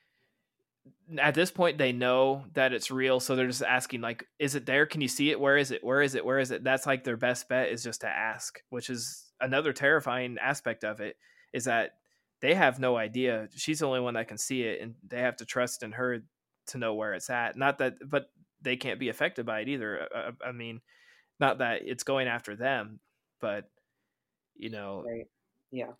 [1.20, 4.66] at this point they know that it's real, so they're just asking like, is it
[4.66, 4.86] there?
[4.86, 5.40] Can you see it?
[5.40, 5.84] Where is it?
[5.84, 6.26] Where is it?
[6.26, 6.64] Where is it?
[6.64, 11.02] That's like their best bet is just to ask, which is another terrifying aspect of
[11.02, 11.18] it
[11.54, 11.92] is that
[12.42, 13.48] they have no idea.
[13.56, 16.24] She's the only one that can see it, and they have to trust in her
[16.68, 17.58] to know where it's at.
[17.58, 18.32] Not that, but
[18.62, 20.08] they can't be affected by it either.
[20.16, 20.82] Uh, I mean,
[21.40, 23.00] not that it's going after them,
[23.42, 23.70] but
[24.56, 25.28] you know, Right.
[25.72, 25.94] Yeah.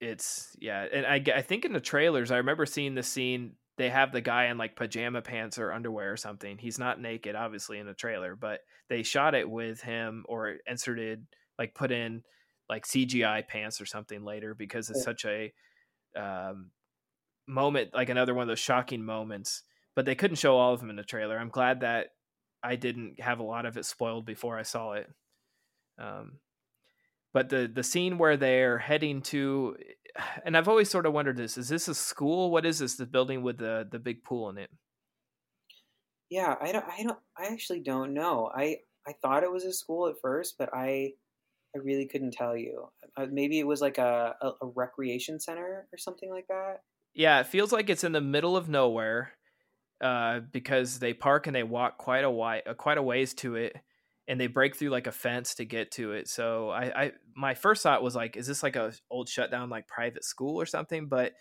[0.00, 0.86] it's yeah.
[0.90, 3.56] And I, I think in the trailers, I remember seeing the scene.
[3.76, 6.58] They have the guy in like pajama pants or underwear or something.
[6.58, 11.26] He's not naked, obviously, in the trailer, but they shot it with him or inserted,
[11.58, 12.22] like, put in
[12.68, 15.04] like CGI pants or something later because it's Yeah.
[15.04, 15.52] such a
[16.16, 16.72] um,
[17.46, 19.62] moment, like another one of those shocking moments.
[19.94, 21.38] But they couldn't show all of them in the trailer.
[21.38, 22.10] I'm glad that
[22.62, 25.10] I didn't have a lot of it spoiled before I saw it.
[25.98, 26.38] Um,
[27.32, 29.76] but the the scene where they're heading to,
[30.44, 32.50] and I've always sort of wondered this: is this a school?
[32.50, 32.96] What is this?
[32.96, 34.70] The building with the the big pool in it?
[36.30, 38.50] Yeah, I don't, I don't, I actually don't know.
[38.54, 41.14] I, I thought it was a school at first, but I,
[41.74, 42.88] I really couldn't tell you.
[43.16, 46.82] Uh, maybe it was like a, a, a recreation center or something like that.
[47.14, 49.32] Yeah, it feels like it's in the middle of nowhere,
[50.00, 53.56] uh, because they park and they walk quite a while, uh, quite a ways to
[53.56, 53.76] it,
[54.28, 56.28] and they break through like a fence to get to it.
[56.28, 59.86] So I, I, my first thought was like, is this like a old shutdown like
[59.86, 61.06] private school or something?
[61.06, 61.32] But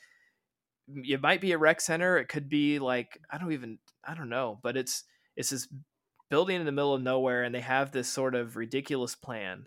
[0.88, 2.18] it might be a rec center.
[2.18, 5.04] It could be like I don't even I don't know, but it's
[5.36, 5.68] it's this
[6.30, 9.66] building in the middle of nowhere, and they have this sort of ridiculous plan.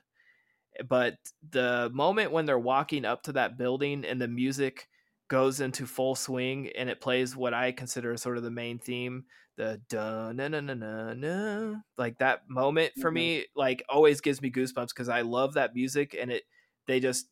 [0.89, 1.17] But
[1.51, 4.89] the moment when they're walking up to that building and the music
[5.33, 9.25] goes into full swing and it plays what I consider sort of the main theme,
[9.57, 13.15] the na na na na na, like that moment for Mhm.
[13.15, 16.43] me, like always gives me goosebumps because I love that music and it
[16.87, 17.29] they just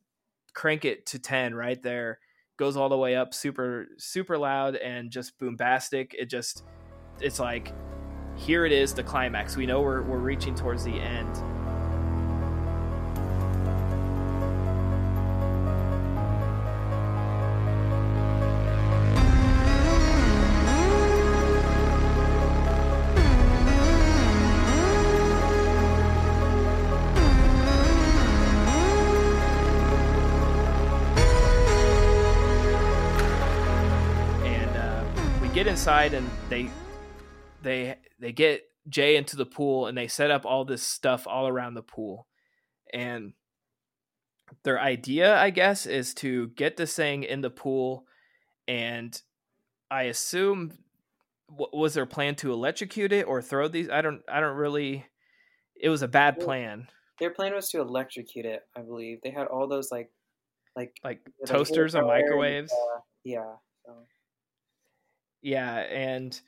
[0.55, 2.21] crank it to 10 right there
[2.57, 6.65] goes all the way up super super loud and just boombastic it just
[7.21, 7.71] it's like
[8.37, 9.57] here it is the climax.
[9.59, 11.37] We know we're, we're reaching towards the end
[35.91, 36.71] get inside and they
[37.63, 41.49] they they get Jay into the pool and they set up all this stuff all
[41.49, 42.27] around the pool.
[42.93, 43.35] And
[44.65, 48.05] their idea, I guess, is to get this thing in the pool
[48.67, 49.21] and
[49.91, 50.73] I assume
[51.49, 55.05] what was their plan to electrocute it or throw these I don't I don't really
[55.81, 56.87] it was a bad plan.
[57.19, 59.19] Their plan was to electrocute it, I believe.
[59.23, 60.11] They had all those like
[60.77, 62.73] like like toasters and microwaves.
[62.73, 63.57] And, uh, yeah.
[65.43, 66.39] Yeah, and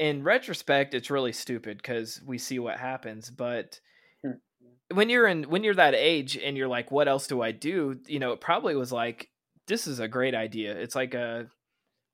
[0.00, 3.30] in retrospect, it's really stupid because we see what happens.
[3.30, 3.80] But
[4.24, 4.32] hmm.
[4.92, 8.00] when you're in when you're that age and you're like, what else do I do?
[8.06, 9.28] You know, it probably was like,
[9.68, 10.72] this is a great idea.
[10.72, 11.48] It's like a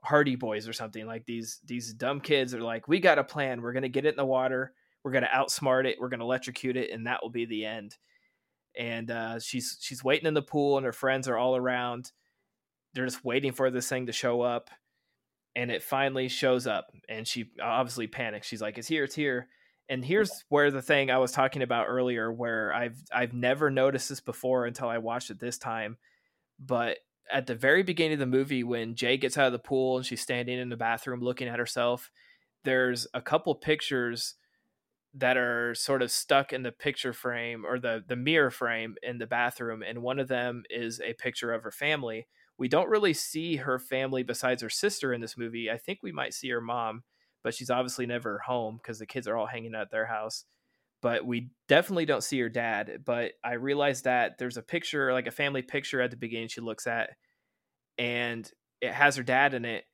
[0.03, 1.07] Hardy Boys or something.
[1.07, 3.63] Like these these dumb kids are like, we got a plan.
[3.63, 4.73] We're gonna get it in the water.
[5.05, 5.99] We're gonna outsmart it.
[6.01, 7.97] We're gonna electrocute it, and that will be the end.
[8.77, 12.11] And uh, she's she's waiting in the pool, and her friends are all around.
[12.95, 14.71] They're just waiting for this thing to show up
[15.57, 18.47] and it finally shows up and she obviously panics.
[18.47, 19.49] She's like it's here it's here.
[19.89, 24.09] And here's where the thing i was talking about earlier where i've i've never noticed
[24.09, 25.97] this before until i watched it this time.
[26.61, 26.99] But
[27.33, 30.07] at the very beginning of the movie when jay gets out of the pool and
[30.07, 32.11] she's standing in the bathroom looking at herself
[32.63, 34.35] there's a couple pictures
[35.13, 39.19] that are sort of stuck in the picture frame or the the mirror frame in
[39.19, 42.27] the bathroom and one of them is a picture of her family
[42.59, 45.71] we don't really see her family besides her sister in this movie.
[45.71, 47.03] I think we might see her mom,
[47.45, 50.45] but she's obviously never home because the kids are all hanging out at their house.
[51.03, 53.03] But we definitely don't see her dad.
[53.05, 56.63] But I realized that there's a picture, like a family picture at the beginning she
[56.63, 57.11] looks at,
[57.99, 58.51] and
[58.81, 59.85] it has her dad in it.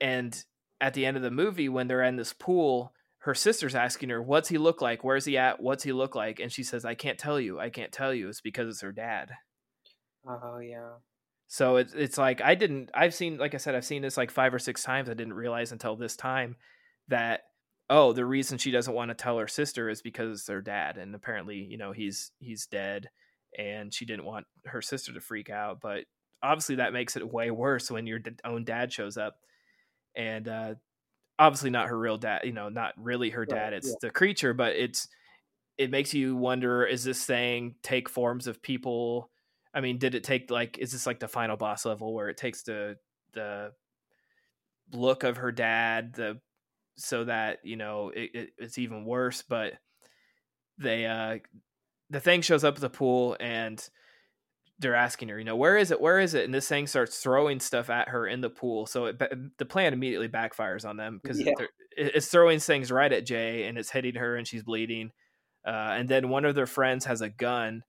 [0.00, 0.42] And
[0.80, 4.22] at the end of the movie, when they're in this pool, her sister's asking her,
[4.22, 5.02] What's he look like?
[5.02, 5.60] Where's he at?
[5.60, 6.40] What's he look like?
[6.40, 7.58] And she says, I can't tell you.
[7.58, 8.28] I can't tell you.
[8.28, 9.32] It's because it's her dad.
[10.26, 10.94] Oh, yeah.
[11.52, 14.30] So it's it's like I didn't I've seen like I said I've seen this like
[14.30, 16.56] five or six times I didn't realize until this time
[17.08, 17.42] that
[17.90, 20.96] oh the reason she doesn't want to tell her sister is because it's their dad
[20.96, 23.10] and apparently you know he's he's dead
[23.58, 26.04] and she didn't want her sister to freak out but
[26.42, 29.36] obviously that makes it way worse when your own dad shows up
[30.16, 30.74] and uh
[31.38, 33.94] obviously not her real dad you know not really her dad it's yeah.
[34.00, 35.06] the creature but it's
[35.76, 39.28] it makes you wonder is this thing take forms of people
[39.74, 42.36] I mean, did it take like is this like the final boss level where it
[42.36, 42.96] takes the
[43.32, 43.72] the
[44.92, 46.38] look of her dad the
[46.96, 49.74] so that you know it, it, it's even worse but
[50.78, 51.38] they uh
[52.10, 53.88] the thing shows up at the pool and
[54.78, 57.18] they're asking her you know where is it where is it and this thing starts
[57.18, 59.22] throwing stuff at her in the pool so it,
[59.58, 61.52] the plan immediately backfires on them because yeah.
[61.96, 65.10] it's throwing things right at jay and it's hitting her and she's bleeding
[65.64, 67.82] uh, and then one of their friends has a gun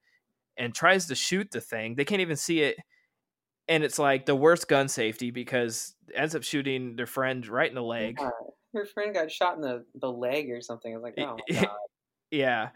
[0.58, 1.96] and tries to shoot the thing.
[1.96, 2.78] They can't even see it.
[3.68, 7.76] And it's like the worst gun safety because ends up shooting their friend right in
[7.76, 8.18] the leg.
[8.20, 8.30] Yeah.
[8.74, 10.92] Her friend got shot in the, the leg or something.
[10.92, 11.68] I was like, oh god.
[12.32, 12.70] yeah.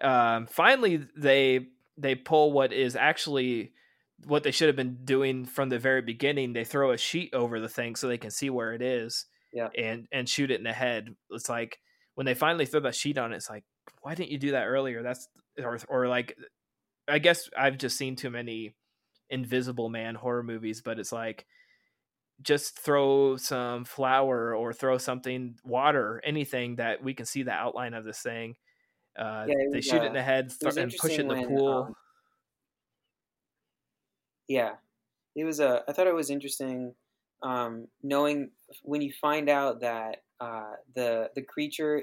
[0.00, 3.72] Um, finally they they pull what is actually
[4.26, 6.52] what they should have been doing from the very beginning.
[6.52, 9.26] They throw a sheet over the thing so they can see where it is.
[9.52, 9.68] Yeah.
[9.76, 11.14] And and shoot it in the head.
[11.30, 11.78] It's like
[12.14, 13.64] when they finally throw that sheet on it's like,
[14.02, 15.02] why didn't you do that earlier?
[15.02, 15.28] That's
[15.62, 16.36] or or like
[17.08, 18.74] I guess I've just seen too many
[19.30, 21.46] Invisible Man horror movies, but it's like
[22.42, 27.94] just throw some flour or throw something, water, anything that we can see the outline
[27.94, 28.56] of this thing.
[29.18, 31.34] Uh, yeah, they shoot uh, it in the head th- and push it in the
[31.34, 31.84] when, pool.
[31.88, 31.94] Um,
[34.48, 34.72] yeah,
[35.36, 35.68] it was a.
[35.68, 36.94] Uh, I thought it was interesting
[37.42, 38.50] um, knowing
[38.82, 42.02] when you find out that uh, the the creature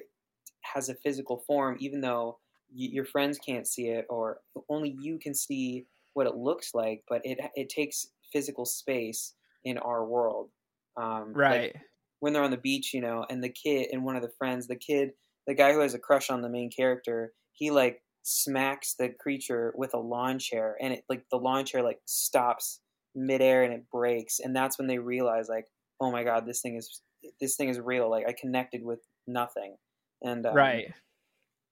[0.62, 2.38] has a physical form, even though
[2.74, 7.22] your friends can't see it or only you can see what it looks like but
[7.24, 10.50] it it takes physical space in our world.
[10.98, 11.74] Um, right.
[11.74, 11.82] like
[12.20, 14.68] when they're on the beach you know and the kid and one of the friends
[14.68, 15.12] the kid
[15.48, 19.74] the guy who has a crush on the main character he like smacks the creature
[19.78, 22.82] with a lawn chair and it like the lawn chair like stops
[23.16, 25.66] midair and it breaks and that's when they realize like
[26.02, 27.02] oh my god this thing is
[27.40, 29.76] this thing is real like i connected with nothing.
[30.24, 30.94] And um, right.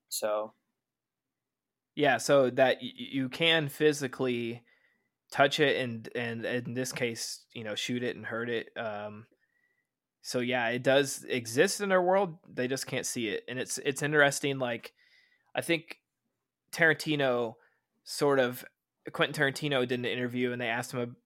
[0.09, 0.53] so
[1.99, 4.63] yeah, so that y- you can physically
[5.33, 8.69] touch it and and in this case, you know, shoot it and hurt it.
[8.77, 9.25] Um,
[10.21, 12.37] so yeah, it does exist in our world.
[12.47, 14.59] They just can't see it, and it's it's interesting.
[14.59, 14.93] Like,
[15.53, 15.97] I think
[16.71, 17.55] Tarantino
[18.05, 18.63] sort of
[19.11, 21.17] Quentin Tarantino did an interview, and they asked him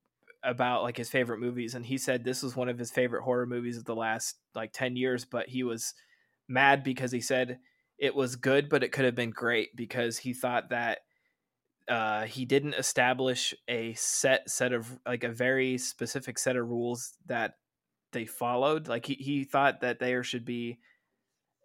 [0.41, 3.45] about like his favorite movies, and he said this was one of his favorite horror
[3.45, 5.23] movies of the last like ten years.
[5.23, 5.93] But he was
[6.47, 7.59] mad because he said
[8.03, 10.99] it was good, but it could have been great because he thought that
[11.87, 17.17] uh, he didn't establish a set set of like a very specific set of rules
[17.25, 17.55] that
[18.13, 18.87] they followed.
[18.87, 20.79] Like he he thought that there should be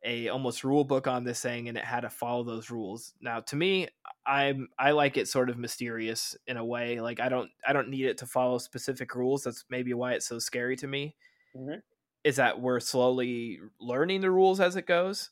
[0.05, 3.15] a almost rule book on this thing and it had to follow those rules.
[3.21, 3.89] Now to me,
[4.27, 7.01] I'm I like it sort of mysterious in a way.
[7.01, 9.45] Like I don't I don't need it to follow specific rules.
[9.45, 11.17] That's maybe why it's so scary to me.
[11.55, 11.83] Mhm.
[12.25, 15.31] Is that we're slowly learning the rules as it goes.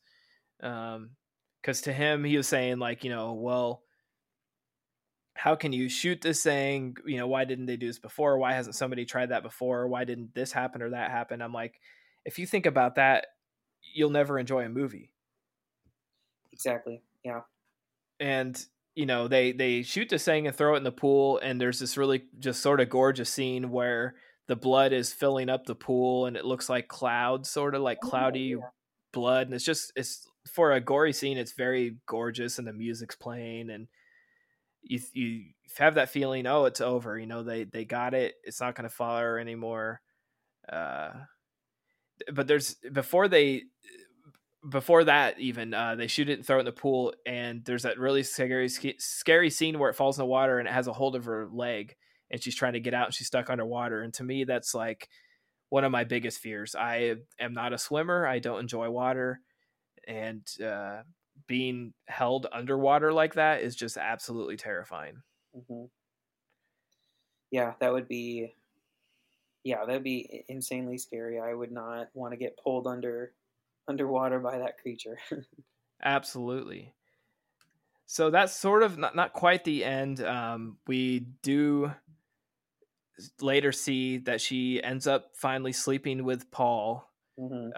[0.60, 1.16] Um
[1.62, 3.82] because to him he was saying like, you know, well,
[5.34, 6.96] how can you shoot this thing?
[7.04, 8.38] You know, why didn't they do this before?
[8.38, 9.86] Why hasn't somebody tried that before?
[9.88, 11.42] Why didn't this happen or that happen?
[11.42, 11.80] I'm like,
[12.24, 13.26] if you think about that,
[13.94, 15.12] you'll never enjoy a movie.
[16.52, 17.02] Exactly.
[17.24, 17.42] Yeah.
[18.20, 18.62] And
[18.94, 21.78] you know, they they shoot this thing and throw it in the pool, and there's
[21.80, 26.26] this really just sort of gorgeous scene where the blood is filling up the pool,
[26.26, 28.70] and it looks like clouds, sort of like Oh, cloudy yeah.
[29.12, 33.16] blood, and it's just it's for a gory scene, it's very gorgeous, and the music's
[33.16, 33.88] playing, and
[34.82, 35.44] you you
[35.78, 37.18] have that feeling, oh, it's over.
[37.18, 38.34] You know, they they got it.
[38.44, 40.00] It's not going to follow her anymore.
[40.70, 41.10] Uh,
[42.32, 43.64] but there's before they
[44.68, 47.82] before that even uh, they shoot it and throw it in the pool, and there's
[47.82, 50.92] that really scary scary scene where it falls in the water and it has a
[50.92, 51.94] hold of her leg,
[52.30, 54.02] and she's trying to get out and she's stuck underwater.
[54.02, 55.08] And to me, that's like
[55.68, 56.74] one of my biggest fears.
[56.74, 58.26] I am not a swimmer.
[58.26, 59.40] I don't enjoy water,
[60.06, 61.02] and uh,
[61.46, 65.22] being held underwater like that is just absolutely terrifying.
[65.54, 65.86] hmm
[67.50, 68.54] Yeah, that would be.
[69.64, 71.40] Yeah, that'd be insanely scary.
[71.40, 73.32] I would not want to get pulled under
[73.88, 75.18] underwater by that creature.
[76.02, 76.94] Absolutely.
[78.06, 80.20] So that's sort of not, not quite the end.
[80.20, 81.92] Um, we do
[83.40, 87.10] later see that she ends up finally sleeping with Paul.
[87.36, 87.70] hmm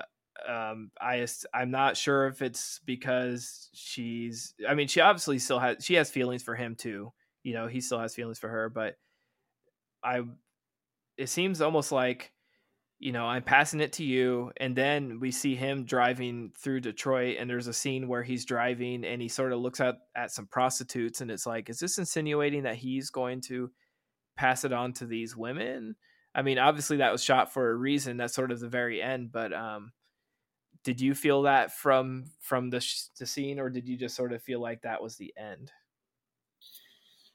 [0.46, 4.54] Um, I I'm not sure if it's because she's.
[4.68, 5.84] I mean, she obviously still has.
[5.84, 7.12] She has feelings for him too.
[7.42, 8.94] You know, he still has feelings for her, but
[10.02, 10.22] I.
[11.16, 12.32] It seems almost like
[12.98, 14.50] you know, I'm passing it to you.
[14.56, 19.04] And then we see him driving through Detroit, and there's a scene where he's driving
[19.04, 22.64] and he sort of looks at, at some prostitutes, and it's like, is this insinuating
[22.64, 23.70] that he's going to
[24.36, 25.94] pass it on to these women?
[26.34, 28.16] I mean, obviously that was shot for a reason.
[28.16, 29.92] That's sort of the very end, but um,
[30.82, 34.32] did you feel that from from the sh- the scene, or did you just sort
[34.32, 35.72] of feel like that was the end?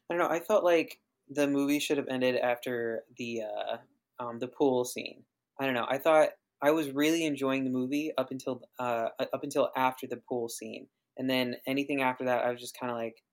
[0.09, 0.33] I don't know.
[0.33, 3.77] I felt like the movie should have ended after the uh,
[4.19, 5.25] um, the pool scene.
[5.59, 5.85] I don't know.
[5.87, 6.29] I thought
[6.61, 10.87] I was really enjoying the movie up until uh, up until after the pool scene,
[11.17, 13.23] and then anything after that, I was just kind of like,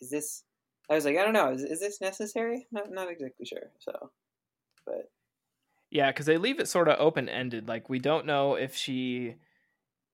[0.00, 0.44] "Is this?"
[0.90, 1.52] I was like, "I don't know.
[1.52, 3.72] Is, is this necessary?" Not not exactly sure.
[3.80, 4.12] So,
[4.86, 5.12] but
[5.94, 7.68] Yeah, because they leave it sort of open ended.
[7.68, 9.36] Like we don't know if she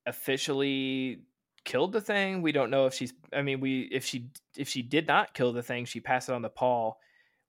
[0.05, 1.23] officially
[1.65, 2.43] killed the thing.
[2.43, 3.13] We don't know if she's.
[3.33, 6.33] I mean, we if she if she did not kill the thing, she passed it
[6.33, 6.99] on to Paul.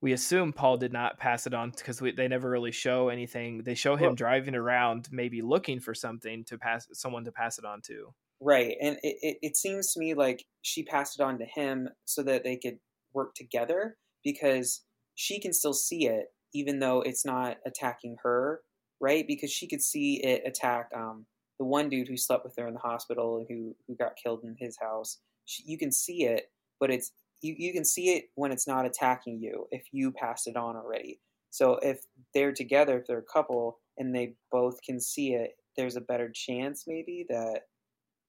[0.01, 3.65] We assume Paul did not pass it on because they never really show anything.
[3.65, 7.59] They show him Well- driving around, maybe looking for something to pass someone to pass
[7.59, 8.15] it on to.
[8.41, 11.91] Right, and it, it, it seems to me like she passed it on to him
[12.07, 12.79] so that they could
[13.13, 14.81] work together because
[15.15, 18.61] she can still see it even though it's not attacking her,
[19.01, 19.27] right?
[19.27, 21.27] Because she could see it attack um,
[21.59, 24.45] the one dude who slept with her in the hospital and who who got killed
[24.45, 25.19] in his house.
[25.45, 26.51] She, you can see it,
[26.81, 30.47] but it's you, you can see it when it's not attacking you if you passed
[30.47, 31.21] it on already.
[31.51, 35.97] So if they're together, if they're a couple and they both can see it, there's
[35.97, 37.63] a better chance maybe that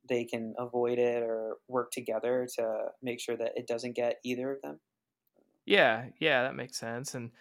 [0.07, 4.51] they can avoid it or work together to make sure that it doesn't get either
[4.51, 4.79] of them.
[5.65, 7.15] Yeah, yeah, that makes sense.
[7.15, 7.31] And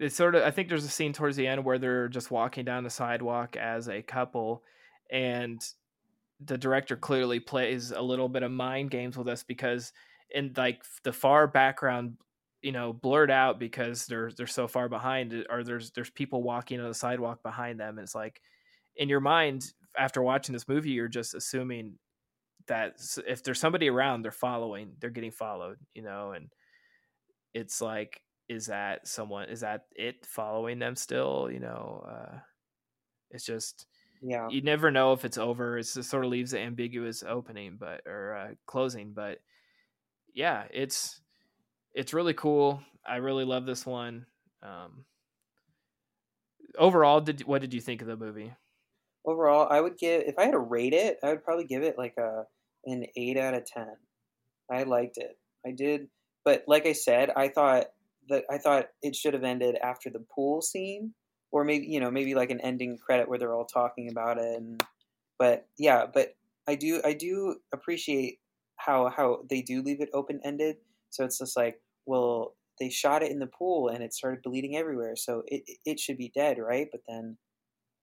[0.00, 2.64] it's sort of I think there's a scene towards the end where they're just walking
[2.64, 4.64] down the sidewalk as a couple
[5.10, 5.62] and
[6.44, 9.92] the director clearly plays a little bit of mind games with us because
[10.30, 12.16] in like the far background
[12.62, 16.42] you know blurred out because they're they're so far behind uh, or there's there's people
[16.42, 17.98] walking on the sidewalk behind them.
[17.98, 18.40] And it's like
[18.96, 21.94] in your mind after watching this movie you're just assuming
[22.68, 22.96] that
[23.26, 26.50] if there's somebody around they're following they're getting followed you know and
[27.52, 32.38] it's like is that someone is that it following them still you know uh
[33.30, 33.86] it's just
[34.20, 34.48] Yeah.
[34.50, 38.02] you never know if it's over it's just sort of leaves the ambiguous opening but
[38.06, 39.40] or uh, closing but
[40.34, 41.20] yeah it's
[41.94, 44.26] it's really cool i really love this one
[44.62, 45.06] um
[46.78, 48.52] overall did what did you think of the movie
[49.24, 51.98] Overall, I would give if I had to rate it, I would probably give it
[51.98, 52.46] like a
[52.86, 53.96] an eight out of ten.
[54.70, 55.38] I liked it.
[55.66, 56.10] I did,
[56.44, 57.88] but like I said, I thought
[58.30, 61.14] that I thought it should have ended after the pool scene,
[61.52, 64.56] or maybe you know maybe like an ending credit where they're all talking about it.
[64.56, 64.82] And
[65.38, 66.34] but yeah, but
[66.66, 68.38] I do I do appreciate
[68.76, 70.76] how how they do leave it open ended.
[71.10, 74.76] So it's just like, well, they shot it in the pool and it started bleeding
[74.76, 76.88] everywhere, so it it should be dead, right?
[76.90, 77.36] But then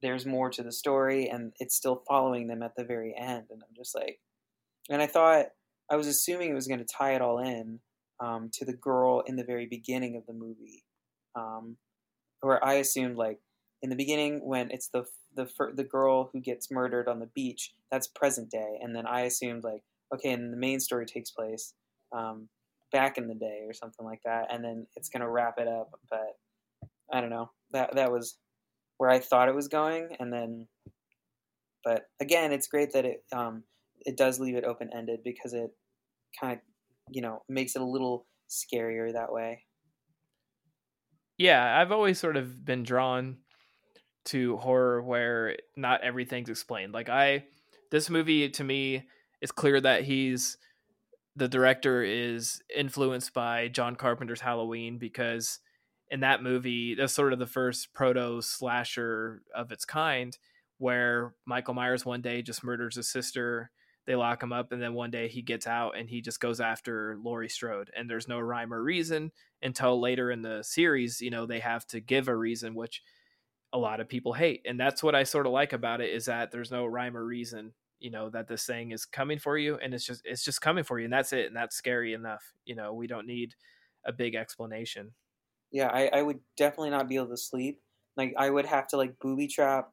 [0.01, 3.61] there's more to the story and it's still following them at the very end and
[3.63, 4.19] i'm just like
[4.89, 5.47] and i thought
[5.89, 7.79] i was assuming it was going to tie it all in
[8.19, 10.83] um, to the girl in the very beginning of the movie
[11.35, 11.77] um,
[12.41, 13.39] where i assumed like
[13.81, 15.05] in the beginning when it's the
[15.35, 19.21] the the girl who gets murdered on the beach that's present day and then i
[19.21, 21.73] assumed like okay and the main story takes place
[22.15, 22.47] um,
[22.91, 25.99] back in the day or something like that and then it's to wrap it up
[26.09, 26.37] but
[27.11, 27.51] i don't know.
[27.71, 28.37] That that was
[28.97, 30.67] where I thought it was going, and then,
[31.83, 33.63] but again, it's great that it um,
[34.01, 35.71] it does leave it open ended because it
[36.39, 36.59] kind of
[37.09, 39.63] you know makes it a little scarier that way.
[41.37, 43.37] Yeah, I've always sort of been drawn
[44.25, 46.93] to horror where not everything's explained.
[46.93, 47.45] Like I,
[47.91, 49.07] this movie to me,
[49.41, 50.57] it's clear that he's
[51.35, 55.59] the director is influenced by John Carpenter's Halloween because
[56.09, 60.35] in that movie, that's sort of the first proto slasher of its kind,
[60.79, 63.69] where Michael Myers one day just murders his sister.
[64.07, 66.59] They lock him up, and then one day he gets out and he just goes
[66.59, 67.91] after Laurie Strode.
[67.95, 69.31] And there's no rhyme or reason
[69.61, 71.21] until later in the series.
[71.21, 73.03] You know, they have to give a reason, which
[73.73, 74.65] a lot of people hate.
[74.65, 77.25] And that's what I sort of like about it is that there's no rhyme or
[77.25, 77.73] reason.
[77.99, 80.83] You know that this thing is coming for you, and it's just it's just coming
[80.83, 82.53] for you, and that's it, and that's scary enough.
[82.65, 83.55] You know, we don't need
[84.05, 85.13] a big explanation
[85.71, 87.81] yeah, I, I would definitely not be able to sleep.
[88.15, 89.91] Like I would have to like booby trap.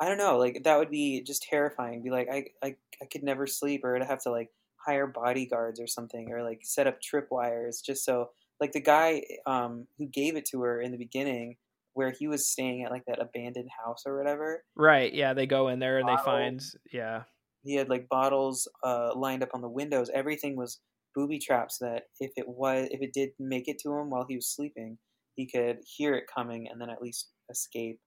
[0.00, 2.02] I don't know, like that would be just terrifying.
[2.02, 5.80] Be like I I, I could never sleep, or I'd have to like hire bodyguards
[5.80, 8.30] or something, or like set up tripwires just so.
[8.60, 11.56] Like the guy um, who gave it to her in the beginning,
[11.94, 14.64] where he was staying at like that abandoned house or whatever.
[14.76, 15.12] Right.
[15.12, 16.62] Yeah, they go in there and they find
[16.92, 17.22] yeah.
[17.64, 20.10] He had like bottles uh, lined up on the windows.
[20.12, 20.80] Everything was
[21.14, 24.36] booby traps that if it was if it did make it to him while he
[24.36, 24.98] was sleeping,
[25.34, 28.00] he could hear it coming and then at least escape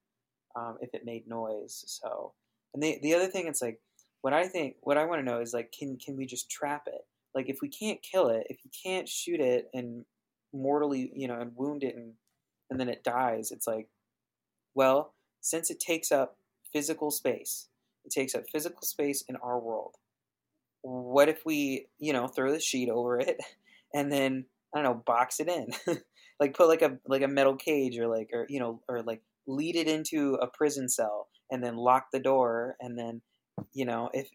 [0.56, 1.84] um, if it made noise.
[1.86, 2.32] So,
[2.74, 3.80] and the the other thing, it's like
[4.22, 6.84] what I think, what I want to know is like, can can we just trap
[6.86, 7.02] it?
[7.34, 10.04] Like, if we can't kill it, if you can't shoot it and
[10.52, 12.14] mortally, you know, and wound it and
[12.70, 13.88] and then it dies, it's like,
[14.74, 16.38] well, since it takes up
[16.72, 17.68] physical space,
[18.04, 19.94] it takes up physical space in our world.
[20.82, 23.40] What if we, you know, throw the sheet over it
[23.94, 25.68] and then I don't know, box it in.
[26.40, 29.22] like put like a like a metal cage or like or you know or like
[29.46, 33.20] lead it into a prison cell and then lock the door and then
[33.72, 34.28] you know if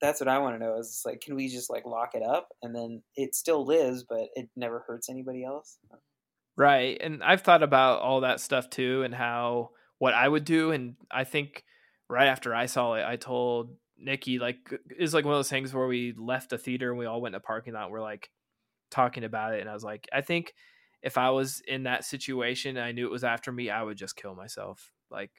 [0.00, 2.48] that's what I want to know is like can we just like lock it up
[2.62, 5.78] and then it still lives but it never hurts anybody else.
[6.56, 6.96] Right.
[7.00, 10.96] And I've thought about all that stuff too and how what I would do and
[11.10, 11.64] I think
[12.08, 14.58] right after I saw it I told Nikki like
[14.90, 17.34] it's like one of those things where we left the theater and we all went
[17.34, 18.30] to parking lot and we're like
[18.90, 20.54] talking about it and I was like I think
[21.06, 24.16] if I was in that situation I knew it was after me, I would just
[24.16, 24.92] kill myself.
[25.10, 25.32] Like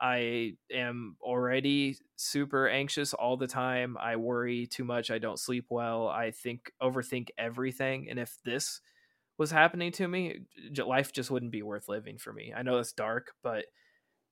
[0.00, 3.96] I am already super anxious all the time.
[3.98, 5.10] I worry too much.
[5.10, 6.08] I don't sleep well.
[6.08, 8.10] I think overthink everything.
[8.10, 8.80] And if this
[9.38, 10.40] was happening to me,
[10.78, 12.54] life just wouldn't be worth living for me.
[12.56, 13.66] I know that's dark, but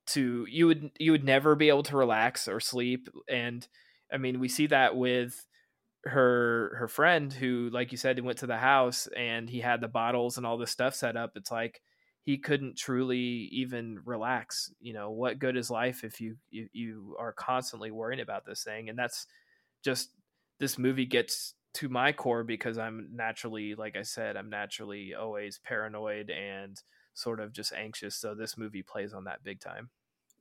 [0.07, 3.67] to you would you would never be able to relax or sleep and
[4.13, 5.47] I mean, we see that with
[6.07, 9.81] her her friend who like you said he went to the house and he had
[9.81, 11.81] the bottles and all this stuff set up it's like
[12.25, 17.17] he couldn't truly even relax you know what good is life if you you, you
[17.19, 18.89] are constantly worrying about this thing?
[18.89, 19.27] And that's
[19.85, 20.11] just
[20.59, 25.59] this movie gets to my core because i'm naturally like i said i'm naturally always
[25.59, 26.81] paranoid and
[27.15, 29.91] sort of just anxious so this movie plays on that big time.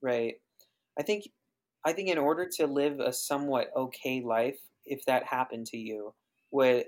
[0.01, 0.35] Right.
[0.97, 1.25] I think
[1.85, 6.13] i think in order to live a somewhat okay life if that happened to you
[6.51, 6.85] would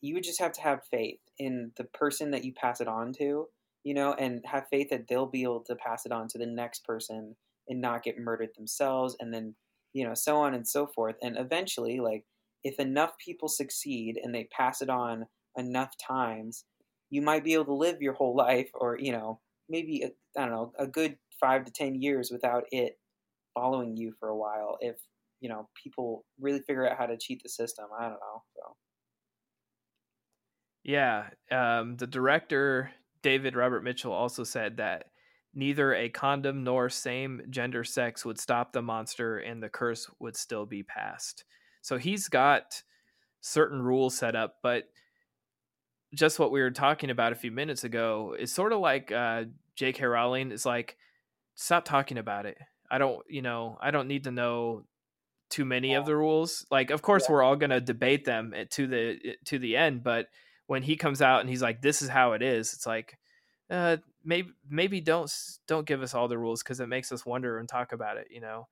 [0.00, 3.12] you would just have to have faith in the person that you pass it on
[3.12, 3.46] to
[3.84, 6.46] you know and have faith that they'll be able to pass it on to the
[6.46, 7.34] next person
[7.68, 9.54] and not get murdered themselves and then
[9.92, 11.16] you know so on and so forth.
[11.22, 12.24] And eventually like
[12.64, 15.26] if enough people succeed and they pass it on
[15.56, 16.64] enough times
[17.10, 20.04] you might be able to live your whole life or you know maybe
[20.36, 22.98] I don't know a good five to ten years without it
[23.54, 24.96] following you for a while if
[25.42, 27.86] you know people really figure out how to cheat the system.
[27.98, 28.42] I don't know.
[28.56, 28.76] So.
[30.84, 32.90] Yeah, um, the director
[33.22, 35.06] David Robert Mitchell also said that
[35.54, 40.36] neither a condom nor same gender sex would stop the monster, and the curse would
[40.36, 41.44] still be passed.
[41.82, 42.82] So he's got
[43.40, 44.84] certain rules set up, but
[46.14, 49.44] just what we were talking about a few minutes ago is sort of like uh,
[49.74, 50.04] J.K.
[50.04, 50.96] Rowling is like,
[51.54, 52.58] stop talking about it.
[52.90, 54.84] I don't, you know, I don't need to know
[55.52, 56.66] too many of the rules.
[56.70, 57.32] Like, of course, yeah.
[57.32, 60.28] we're all going to debate them to the to the end, but
[60.66, 63.18] when he comes out and he's like, "This is how it is," it's like,
[63.70, 65.30] uh, maybe maybe don't
[65.68, 68.28] don't give us all the rules because it makes us wonder and talk about it.
[68.30, 68.68] You know.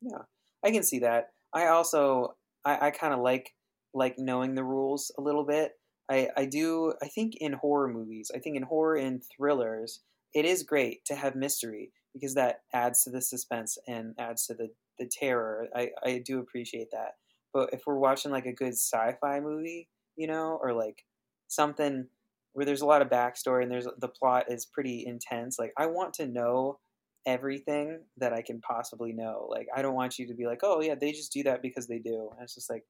[0.00, 0.22] Yeah,
[0.64, 1.30] I can see that.
[1.52, 3.54] I also I, I kind of like
[3.92, 5.72] like knowing the rules a little bit.
[6.08, 6.94] I I do.
[7.02, 10.00] I think in horror movies, I think in horror and thrillers,
[10.32, 14.54] it is great to have mystery because that adds to the suspense and adds to
[14.54, 15.68] the the terror.
[15.74, 17.12] I I do appreciate that.
[17.52, 21.04] But if we're watching like a good sci-fi movie, you know, or like
[21.48, 22.06] something
[22.52, 25.86] where there's a lot of backstory and there's the plot is pretty intense, like I
[25.86, 26.78] want to know
[27.26, 29.46] everything that I can possibly know.
[29.50, 31.86] Like I don't want you to be like, "Oh yeah, they just do that because
[31.86, 32.84] they do." And it's just like,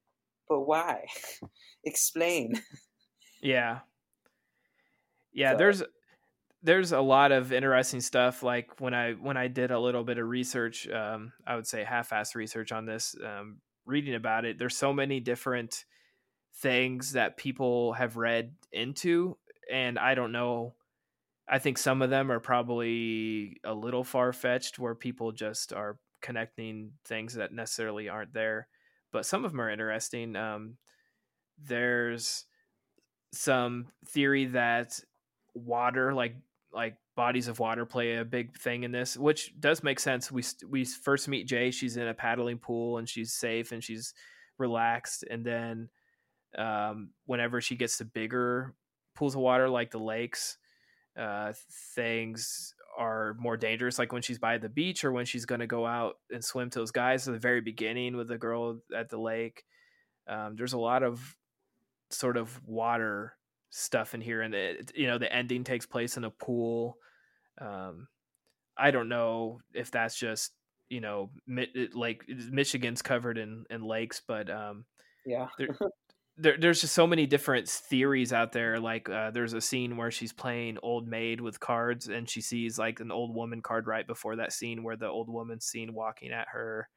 [0.49, 1.05] "But why?
[1.83, 2.53] Explain."
[3.41, 3.79] Yeah.
[5.33, 5.83] Yeah, So- there's
[6.63, 10.17] there's a lot of interesting stuff like when I when I did a little bit
[10.19, 14.77] of research, um I would say half-ass research on this, um reading about it, there's
[14.77, 15.85] so many different
[16.55, 19.37] things that people have read into
[19.71, 20.75] and I don't know
[21.49, 26.91] I think some of them are probably a little far-fetched where people just are connecting
[27.05, 28.67] things that necessarily aren't there,
[29.11, 30.35] but some of them are interesting.
[30.35, 30.77] Um
[31.63, 32.45] there's
[33.33, 34.99] some theory that
[35.53, 36.35] water like
[36.73, 40.31] like bodies of water play a big thing in this which does make sense.
[40.31, 44.13] We we first meet jay she's in a paddling pool and she's safe and she's
[44.57, 45.89] relaxed and then
[46.57, 48.73] um, whenever she gets to bigger
[49.15, 50.57] pools of water like the lakes
[51.17, 51.53] uh,
[51.95, 53.99] things are more dangerous.
[53.99, 56.69] Like when she's by the beach or when she's going to go out and swim
[56.69, 59.63] to those guys at the very beginning with the girl at the lake
[60.27, 61.35] um, there's a lot of
[62.09, 63.35] sort of water
[63.71, 66.97] stuff in here and it, you know the ending takes place in a pool.
[67.59, 68.07] Um
[68.77, 70.53] i don't know if that's just
[70.87, 74.85] you know mi- like michigan's covered in in lakes but um
[75.25, 75.47] yeah.
[76.37, 78.79] there, there's just so many different theories out there.
[78.79, 82.79] Like uh, there's a scene where she's playing old maid with cards and she sees
[82.79, 86.31] like an old woman card right before that scene where the old woman's seen walking
[86.31, 86.89] at her.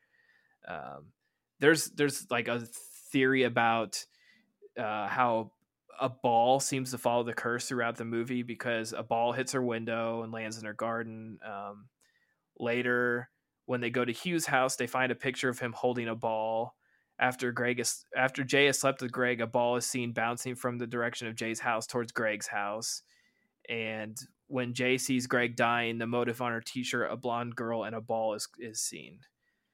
[0.67, 1.13] Um,
[1.61, 2.67] there's there's like a
[3.13, 4.05] theory about
[4.79, 5.53] uh, how
[6.01, 9.63] a ball seems to follow the curse throughout the movie because a ball hits her
[9.63, 11.87] window and lands in her garden um,
[12.59, 13.29] later
[13.67, 16.75] when they go to hugh's house they find a picture of him holding a ball
[17.19, 20.79] after Greg is after Jay has slept with Greg, a ball is seen bouncing from
[20.79, 23.03] the direction of Jay's house towards Greg's house.
[23.69, 24.17] And
[24.49, 28.01] when Jay sees Greg dying, the motive on her t-shirt, a blonde girl and a
[28.01, 29.21] ball is is seen.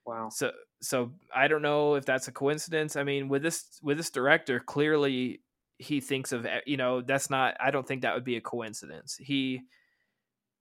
[0.06, 0.28] Wow.
[0.30, 0.52] So
[0.82, 2.96] so I don't know if that's a coincidence.
[2.96, 5.40] I mean, with this with this director, clearly
[5.81, 7.57] he thinks of you know that's not.
[7.59, 9.16] I don't think that would be a coincidence.
[9.18, 9.62] He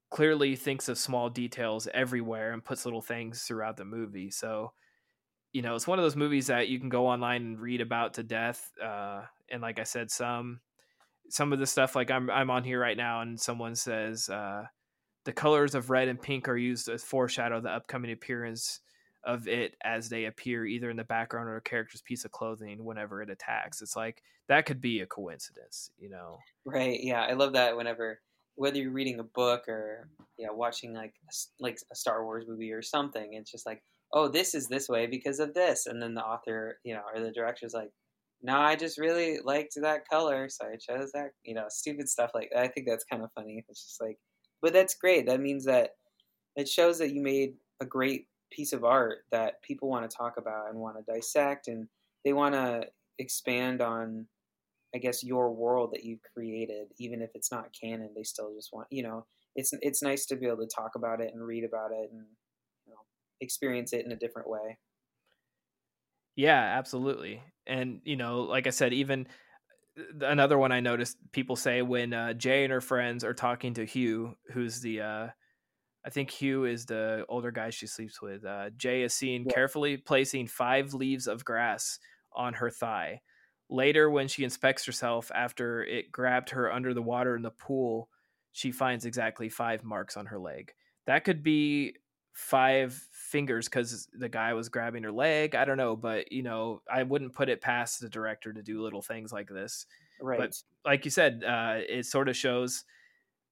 [0.09, 4.31] clearly thinks of small details everywhere and puts little things throughout the movie.
[4.31, 4.71] So
[5.51, 8.13] you know, it's one of those movies that you can go online and read about
[8.15, 8.71] to death.
[8.81, 10.59] Uh, and like I said, some
[11.29, 14.63] some of the stuff like I'm I'm on here right now, and someone says uh,
[15.25, 18.79] the colors of red and pink are used to foreshadow the upcoming appearance
[19.23, 22.83] of it as they appear either in the background or a character's piece of clothing
[22.83, 23.81] whenever it attacks.
[23.81, 26.37] It's like that could be a coincidence, you know.
[26.65, 26.99] Right.
[27.01, 27.75] Yeah, I love that.
[27.77, 28.19] Whenever
[28.55, 31.13] whether you're reading a book or yeah, watching like
[31.59, 33.81] like a Star Wars movie or something, it's just like,
[34.13, 37.21] oh, this is this way because of this, and then the author, you know, or
[37.21, 37.91] the director's like,
[38.41, 41.31] no, I just really liked that color, so I chose that.
[41.43, 42.63] You know, stupid stuff like that.
[42.63, 43.63] I think that's kind of funny.
[43.69, 44.17] It's just like,
[44.61, 45.25] but that's great.
[45.25, 45.91] That means that
[46.55, 50.37] it shows that you made a great piece of art that people want to talk
[50.37, 51.87] about and want to dissect, and
[52.23, 52.87] they want to
[53.17, 54.27] expand on
[54.93, 58.73] I guess your world that you've created, even if it's not canon, they still just
[58.73, 59.25] want you know.
[59.55, 62.25] It's it's nice to be able to talk about it and read about it and
[62.85, 62.99] you know
[63.41, 64.77] experience it in a different way.
[66.35, 67.43] Yeah, absolutely.
[67.67, 69.27] And you know, like I said, even
[69.99, 73.73] uh, another one I noticed people say when uh, Jay and her friends are talking
[73.75, 75.27] to Hugh, who's the uh,
[76.05, 78.45] I think Hugh is the older guy she sleeps with.
[78.45, 79.53] Uh, Jay is seen Yeah.
[79.53, 81.99] carefully placing five leaves of grass
[82.31, 83.21] on her thigh.
[83.69, 88.09] Later, when she inspects herself after it grabbed her under the water in the pool,
[88.51, 90.73] she finds exactly five marks on her leg.
[91.05, 91.95] That could be
[92.33, 95.53] five fingers because the guy was grabbing her leg.
[95.53, 98.81] I don't know, but you know, I wouldn't put it past the director to do
[98.81, 99.85] little things like this.
[100.21, 100.39] Right.
[100.39, 102.85] But like you said, uh, it sort of shows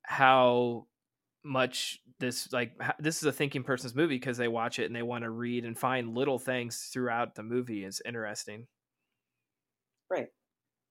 [0.03, 0.87] how
[1.47, 5.03] much this like this is a thinking person's movie because they watch it and they
[5.03, 8.67] want to read and find little things throughout the movie is interesting.
[10.09, 10.27] Right.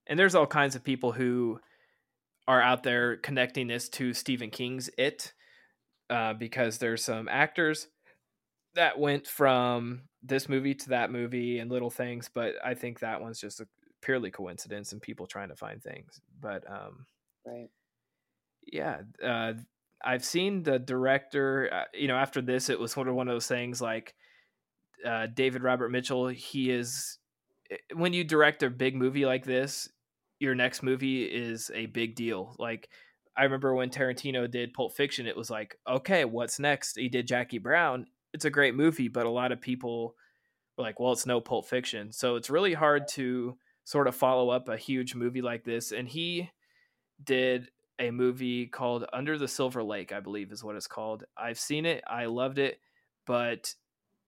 [0.06, 1.60] And there's all kinds of people who
[2.46, 5.32] are out there connecting this to Stephen King's It
[6.10, 7.88] uh, because there's some actors
[8.74, 13.20] that went from this movie to that movie and little things, but I think that
[13.20, 13.66] one's just a
[14.02, 16.20] purely coincidence and people trying to find things.
[16.40, 17.06] But um,
[17.44, 17.68] right.
[18.70, 19.54] yeah, uh,
[20.06, 21.68] I've seen the director.
[21.72, 24.14] Uh, you know, after this, it was sort of one of those things like
[25.04, 26.28] uh, David Robert Mitchell.
[26.28, 27.18] He is
[27.70, 29.88] eh, when you direct a big movie like this,
[30.38, 32.54] your next movie is a big deal.
[32.58, 32.88] Like
[33.36, 36.96] I remember when Tarantino did Pulp Fiction, it was like, okay, what's next?
[36.96, 38.06] He did Jackie Brown.
[38.32, 40.14] It's a great movie, but a lot of people
[40.78, 42.12] were like, well, it's no Pulp Fiction.
[42.12, 45.92] So it's really hard to sort of follow up a huge movie like this.
[45.92, 46.50] And he
[47.22, 47.68] did
[47.98, 51.24] a movie called Under the Silver Lake, I believe is what it's called.
[51.36, 52.78] I've seen it, I loved it,
[53.26, 53.74] but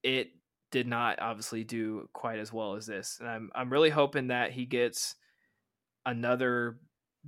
[0.03, 0.31] it
[0.71, 3.17] did not obviously do quite as well as this.
[3.19, 5.15] And I'm I'm really hoping that he gets
[6.05, 6.77] another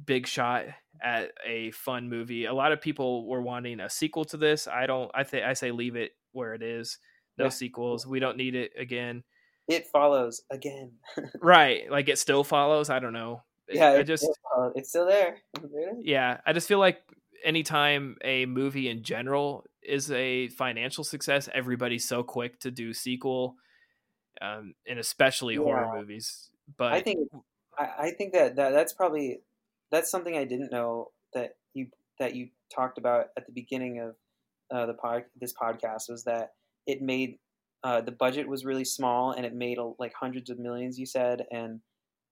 [0.05, 0.65] big shot
[1.01, 2.45] at a fun movie.
[2.45, 4.67] A lot of people were wanting a sequel to this.
[4.67, 6.97] I don't I think I say leave it where it is.
[7.37, 7.49] No yeah.
[7.49, 8.05] sequels.
[8.05, 9.23] We don't need it again.
[9.67, 10.93] It follows again.
[11.41, 11.89] right.
[11.89, 12.89] Like it still follows.
[12.89, 13.43] I don't know.
[13.71, 14.27] Yeah, I just
[14.75, 15.37] it's still there.
[15.99, 17.01] Yeah, I just feel like
[17.43, 23.55] anytime a movie in general is a financial success, everybody's so quick to do sequel,
[24.41, 25.61] um, and especially yeah.
[25.61, 26.49] horror movies.
[26.77, 27.29] But I think
[27.77, 29.41] I, I think that, that that's probably
[29.91, 31.87] that's something I didn't know that you
[32.19, 34.15] that you talked about at the beginning of
[34.75, 36.53] uh, the pod this podcast was that
[36.87, 37.37] it made
[37.83, 40.99] uh, the budget was really small and it made like hundreds of millions.
[40.99, 41.81] You said, and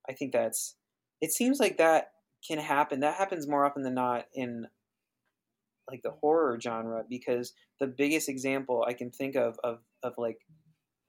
[0.07, 0.75] I think that's
[1.21, 2.11] it seems like that
[2.47, 3.01] can happen.
[3.01, 4.67] That happens more often than not in
[5.89, 10.39] like the horror genre because the biggest example I can think of of of like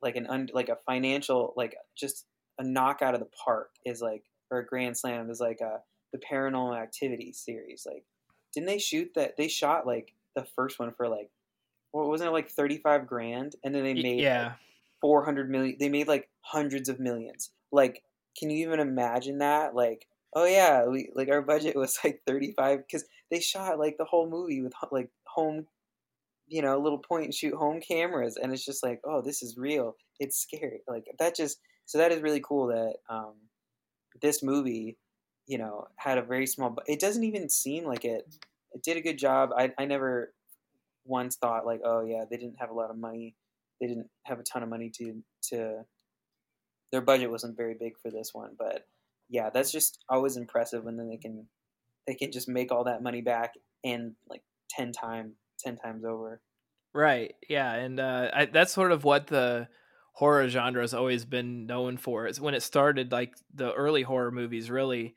[0.03, 2.27] like an un, like a financial like just
[2.59, 5.79] a knock out of the park is like or a grand slam is like a
[6.13, 7.87] the paranormal activity series.
[7.87, 8.05] Like
[8.53, 11.31] didn't they shoot that they shot like the first one for like
[11.93, 13.57] what wasn't it like 35 grand?
[13.65, 14.45] And then they made yeah.
[14.45, 14.53] like
[15.01, 17.51] 400 million they made like hundreds of millions.
[17.71, 18.03] Like
[18.39, 19.75] can you even imagine that?
[19.75, 24.05] Like oh yeah we like our budget was like 35 because they shot like the
[24.05, 25.67] whole movie with like home
[26.47, 29.57] you know little point and shoot home cameras and it's just like oh this is
[29.57, 29.97] real.
[30.19, 30.83] It's scary.
[30.89, 33.35] Like that just so that is really cool that um
[34.23, 34.99] this movie
[35.47, 38.23] you know had a very small but it doesn't even seem like it.
[38.73, 39.51] It did a good job.
[39.57, 40.33] I i never
[41.05, 43.35] once thought like oh yeah they didn't have a lot of money.
[43.81, 45.85] They didn't have a ton of money to to
[46.93, 48.87] their budget wasn't very big for this one, but
[49.29, 51.47] yeah, that's just always impressive when then they can
[52.07, 56.41] they can just make all that money back and like ten time ten times over.
[56.93, 57.35] Right.
[57.49, 59.69] Yeah, and uh, I, that's sort of what the
[60.13, 62.27] horror genre has always been known for.
[62.27, 65.15] It's when it started, like the early horror movies, really,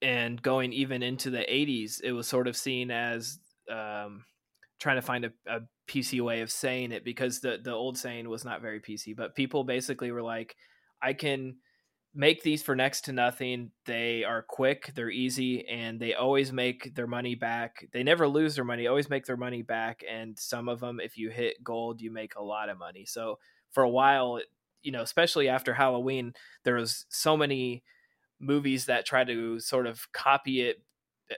[0.00, 3.38] and going even into the '80s, it was sort of seen as
[3.70, 4.24] um,
[4.82, 8.28] trying to find a, a PC way of saying it because the the old saying
[8.28, 10.56] was not very PC, but people basically were like,
[11.00, 11.56] I can
[12.14, 13.70] make these for next to nothing.
[13.86, 17.86] They are quick, they're easy, and they always make their money back.
[17.92, 20.02] They never lose their money, always make their money back.
[20.10, 23.06] And some of them, if you hit gold, you make a lot of money.
[23.06, 23.38] So
[23.70, 24.40] for a while,
[24.82, 27.82] you know, especially after Halloween, there was so many
[28.40, 30.82] movies that try to sort of copy it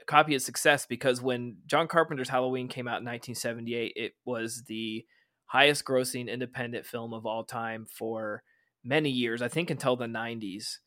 [0.07, 5.05] copy its success because when John Carpenter's Halloween came out in 1978, it was the
[5.47, 8.43] highest grossing independent film of all time for
[8.83, 10.79] many years, I think until the 90s.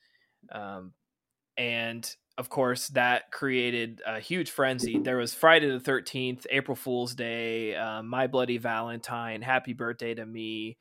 [0.52, 0.94] Um,
[1.58, 5.00] and of course, that created a huge frenzy.
[5.00, 10.26] There was Friday the 13th, April Fool's Day, um, My Bloody Valentine, Happy Birthday to
[10.26, 10.78] Me,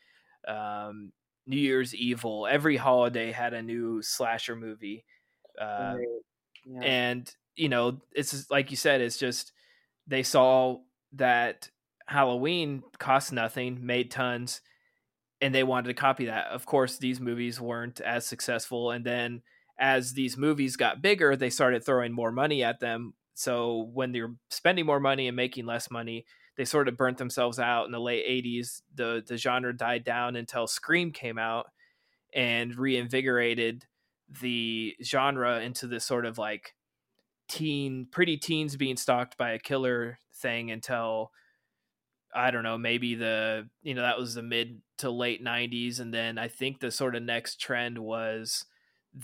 [0.46, 1.12] um,
[1.46, 2.46] New Year's Evil.
[2.46, 5.04] Every holiday had a new slasher movie.
[5.58, 5.94] Uh,
[6.66, 6.80] yeah.
[6.82, 9.52] And you know, it's like you said, it's just
[10.06, 10.78] they saw
[11.12, 11.70] that
[12.06, 14.60] Halloween cost nothing, made tons,
[15.40, 16.48] and they wanted to copy that.
[16.48, 19.42] Of course, these movies weren't as successful, and then
[19.78, 23.14] as these movies got bigger, they started throwing more money at them.
[23.34, 26.24] So when they're spending more money and making less money,
[26.56, 28.80] they sort of burnt themselves out in the late 80s.
[28.94, 31.66] The the genre died down until Scream came out
[32.34, 33.84] and reinvigorated
[34.40, 36.74] the genre into this sort of like
[37.48, 41.30] teen pretty teens being stalked by a killer thing until
[42.34, 46.12] I don't know, maybe the you know that was the mid to late 90s and
[46.12, 48.64] then I think the sort of next trend was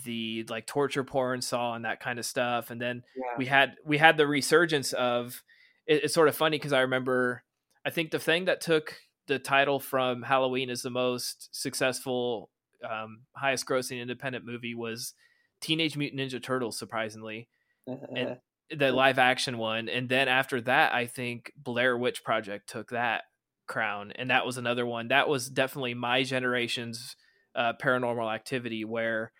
[0.05, 3.37] the like torture porn saw and that kind of stuff and then yeah.
[3.37, 5.43] we had we had the resurgence of
[5.85, 7.43] it, it's sort of funny because I remember
[7.85, 8.95] I think the thing that took
[9.27, 12.49] the title from Halloween as the most successful
[12.89, 15.13] um, highest grossing independent movie was
[15.61, 17.47] Teenage Mutant Ninja Turtles surprisingly
[17.87, 18.37] and
[18.75, 23.23] the live action one, and then after that, I think Blair Witch Project took that
[23.67, 27.15] crown, and that was another one that was definitely my generation's
[27.55, 29.31] uh, paranormal activity where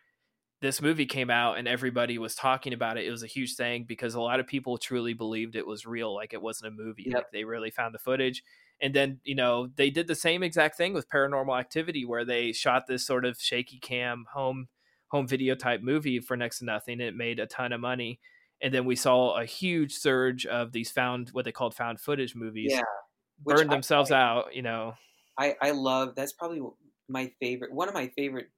[0.64, 3.06] this movie came out and everybody was talking about it.
[3.06, 6.16] It was a huge thing because a lot of people truly believed it was real,
[6.16, 7.04] like it wasn't a movie.
[7.08, 7.16] Yep.
[7.16, 8.44] Like they really found the footage.
[8.82, 12.54] And then, you know, they did the same exact thing with Paranormal Activity where they
[12.54, 14.70] shot this sort of shaky cam home
[15.10, 17.02] home video type movie for next to nothing.
[17.02, 18.22] It made a ton of money.
[18.64, 22.34] And then we saw a huge surge of these found what they called found footage
[22.34, 22.72] movies.
[22.72, 22.82] Yeah.
[23.44, 24.96] Which Burned I- themselves out, you know.
[25.38, 26.62] I I love that's probably
[27.10, 28.50] my favorite one of my favorite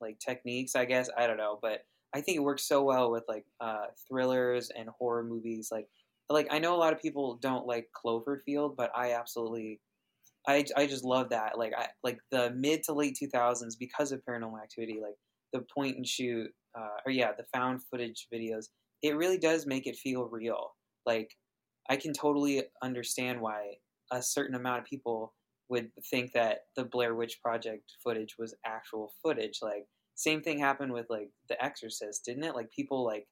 [0.00, 1.84] like techniques I guess I don't know but
[2.14, 5.88] I think it works so well with like uh, thrillers and horror movies like
[6.30, 9.80] like I know a lot of people don't like Cloverfield but I absolutely
[10.48, 14.22] I, I just love that like I like the mid to late 2000s because of
[14.24, 15.16] Paranormal Activity like
[15.52, 18.66] the point and shoot uh, or yeah the found footage videos
[19.06, 20.72] it really does make it feel real
[21.06, 21.30] like
[21.88, 23.76] I can totally understand why
[24.10, 25.34] a certain amount of people
[25.68, 29.58] would think that the Blair Witch Project footage was actual footage.
[29.62, 32.54] Like same thing happened with like The Exorcist, didn't it?
[32.54, 33.26] Like people like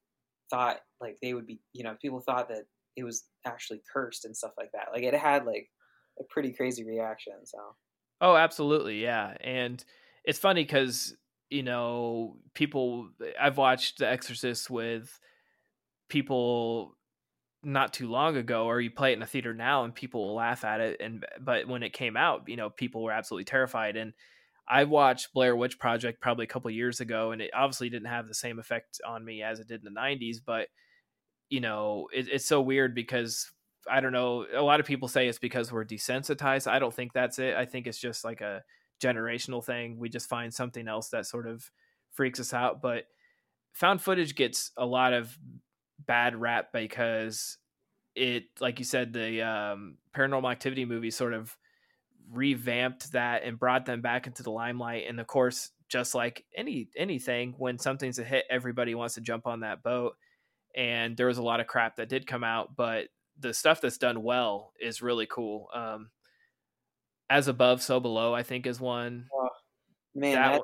[0.49, 2.63] thought like they would be, you know, people thought that
[2.95, 4.87] it was actually cursed and stuff like that.
[4.93, 5.69] Like it had like
[6.19, 7.45] a pretty crazy reaction.
[7.45, 7.57] So
[8.21, 9.35] Oh, absolutely, yeah.
[9.41, 9.83] And
[10.23, 11.15] it's funny because
[11.49, 13.09] you know people.
[13.39, 15.19] I've watched The Exorcist with
[16.09, 16.95] people
[17.63, 20.35] not too long ago, or you play it in a theater now, and people will
[20.35, 21.01] laugh at it.
[21.01, 23.95] And but when it came out, you know, people were absolutely terrified.
[23.95, 24.13] And
[24.67, 28.27] I watched Blair Witch Project probably a couple years ago, and it obviously didn't have
[28.27, 30.37] the same effect on me as it did in the '90s.
[30.45, 30.67] But
[31.49, 33.51] you know, it, it's so weird because
[33.89, 34.45] I don't know.
[34.53, 36.67] A lot of people say it's because we're desensitized.
[36.69, 37.55] I don't think that's it.
[37.55, 38.63] I think it's just like a
[39.01, 39.97] generational thing.
[39.99, 41.69] We just find something else that sort of
[42.11, 42.81] freaks us out.
[42.81, 43.05] But
[43.73, 45.37] found footage gets a lot of
[46.05, 47.57] bad rap because
[48.15, 51.55] it, like you said, the um, paranormal activity movie sort of
[52.31, 55.05] revamped that and brought them back into the limelight.
[55.07, 59.47] And of course, just like any anything, when something's a hit, everybody wants to jump
[59.47, 60.15] on that boat.
[60.75, 63.07] And there was a lot of crap that did come out, but
[63.39, 65.67] the stuff that's done well is really cool.
[65.73, 66.09] Um,
[67.29, 69.27] as above, so below, I think is one
[70.13, 70.61] man, that that,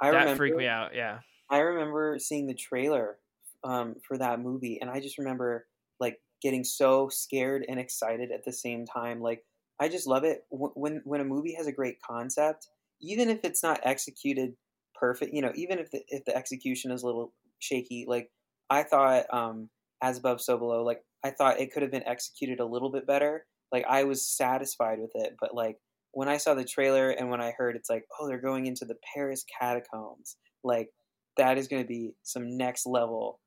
[0.00, 0.94] I that remember freaked me out.
[0.94, 3.18] Yeah, I remember seeing the trailer
[3.64, 5.66] um, for that movie, and I just remember
[5.98, 9.20] like getting so scared and excited at the same time.
[9.20, 9.44] Like
[9.80, 12.68] I just love it when when a movie has a great concept,
[13.00, 14.54] even if it's not executed
[15.00, 15.34] perfect.
[15.34, 18.04] You know, even if the if the execution is a little shaky.
[18.06, 18.30] Like
[18.68, 19.70] I thought, um,
[20.02, 20.84] as above, so below.
[20.84, 23.46] Like I thought it could have been executed a little bit better.
[23.72, 25.76] Like I was satisfied with it, but like
[26.12, 28.84] when I saw the trailer and when I heard it's like, oh, they're going into
[28.84, 30.88] the Paris catacombs, like
[31.36, 33.38] that is going to be some next level.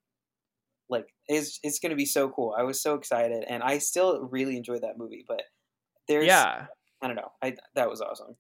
[0.94, 2.56] Like it's it's going to be so cool.
[2.58, 5.26] I was so excited, and I still really enjoyed that movie.
[5.28, 5.44] But
[6.08, 6.68] there's, yeah.
[7.02, 8.36] I don't know, I that was awesome.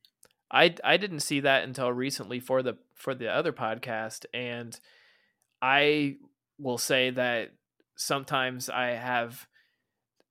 [0.51, 4.79] I I didn't see that until recently for the for the other podcast, and
[5.61, 6.17] I
[6.59, 7.51] will say that
[7.97, 9.47] sometimes I have.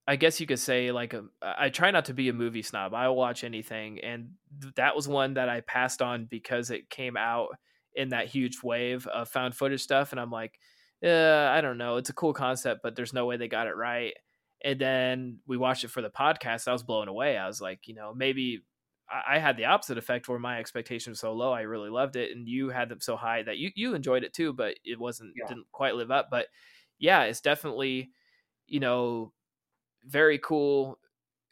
[0.04, 2.62] I guess you could say like um, a, I try not to be a movie
[2.62, 2.92] snob.
[2.92, 4.30] I watch anything, and
[4.60, 7.50] th- that was one that I passed on because it came out
[7.94, 10.58] in that huge wave of found footage stuff, and I'm like,
[11.04, 11.96] uh, I don't know.
[11.96, 14.14] It's a cool concept, but there's no way they got it right.
[14.64, 16.68] And then we watched it for the podcast.
[16.68, 17.36] I was blown away.
[17.36, 18.62] I was like, you know, maybe
[19.10, 21.52] I, I had the opposite effect where my expectations were so low.
[21.52, 24.32] I really loved it, and you had them so high that you you enjoyed it
[24.32, 25.46] too, but it wasn't Yeah.
[25.48, 26.28] didn't quite live up.
[26.30, 26.46] But
[26.98, 28.12] yeah, it's definitely
[28.68, 29.32] you know
[30.04, 30.98] very cool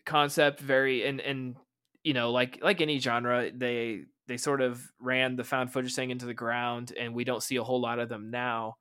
[0.06, 0.60] concept.
[0.60, 1.56] Very and and
[2.02, 6.10] you know like like any genre, they they sort of ran the found footage thing
[6.10, 8.76] into the ground, and we don't see a whole lot of them now.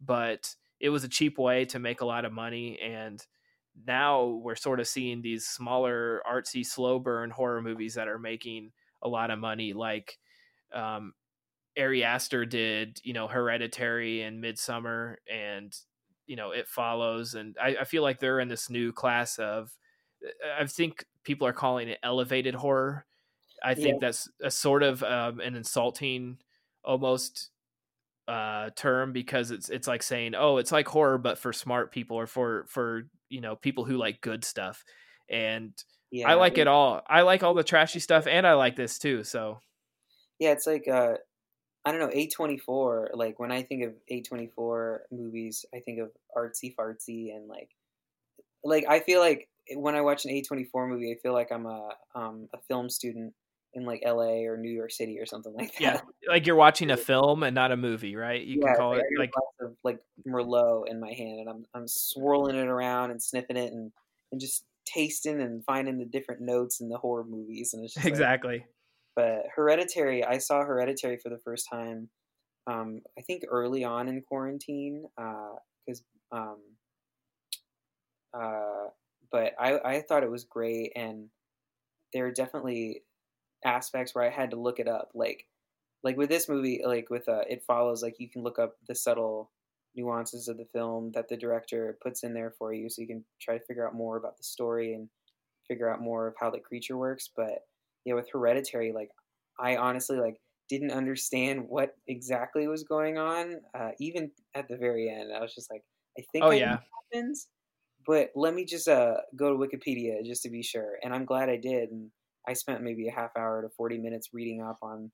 [0.00, 3.24] But it was a cheap way to make a lot of money and
[3.86, 8.72] now we're sort of seeing these smaller artsy slow burn horror movies that are making
[9.02, 10.18] a lot of money like
[10.72, 11.14] um
[11.78, 15.76] Ari Aster did, you know, Hereditary and Midsommar and
[16.26, 19.76] you know, It Follows and I, I feel like they're in this new class of
[20.58, 23.06] I think people are calling it elevated horror.
[23.62, 24.00] I think Yeah.
[24.00, 26.40] that's a sort of um, an insulting
[26.84, 27.50] almost
[28.30, 32.16] uh term because it's it's like saying oh it's like horror but for smart people
[32.16, 34.84] or for for you know people who like good stuff
[35.28, 38.76] and Yeah, i like it all i like all the trashy stuff and i like
[38.76, 39.58] this too so
[40.38, 41.14] Yeah, it's like uh,
[41.84, 43.10] I don't know, A twenty four.
[43.14, 47.48] Like when I think of A twenty four movies, I think of artsy fartsy and
[47.48, 47.70] like,
[48.64, 51.52] like I feel like when I watch an A twenty four movie, I feel like
[51.52, 53.34] I'm a um a film student
[53.74, 54.46] in like L.A.
[54.46, 55.80] or New York City or something like that.
[55.80, 58.94] yeah like you're watching a film and not a movie right you Yeah, can call
[58.94, 61.86] it's it I got a like of like Merlot in my hand, and I'm I'm
[61.88, 63.92] swirling it around and sniffing it and
[64.32, 68.10] and just tasting and finding the different notes in the horror movies, and it's just
[68.10, 68.66] like, exactly
[69.16, 72.10] but Hereditary, I saw Hereditary for the first time
[72.66, 76.58] um, I think early on in quarantine because uh, um,
[78.34, 78.88] uh,
[79.30, 81.30] but I I thought it was great and
[82.12, 83.04] there are definitely
[83.64, 85.46] aspects where I had to look it up like
[86.02, 88.94] like with this movie like with uh, it follows like you can look up the
[88.94, 89.50] subtle
[89.94, 93.24] nuances of the film that the director puts in there for you so you can
[93.40, 95.08] try to figure out more about the story and
[95.66, 97.28] figure out more of how the creature works.
[97.36, 97.58] But
[98.04, 99.10] yeah with hereditary like
[99.58, 105.10] i honestly like didn't understand what exactly was going on uh, even at the very
[105.10, 105.32] end.
[105.34, 105.82] I was just like
[106.18, 106.78] i think oh yeah.
[107.12, 107.48] happens
[108.06, 110.94] but let me just uh, go to wikipedia just to be sure.
[111.02, 112.10] And i'm glad i did and
[112.50, 115.10] i spent maybe a half hour to 40 minutes reading up on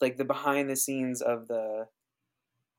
[0.00, 1.86] like the behind the scenes of the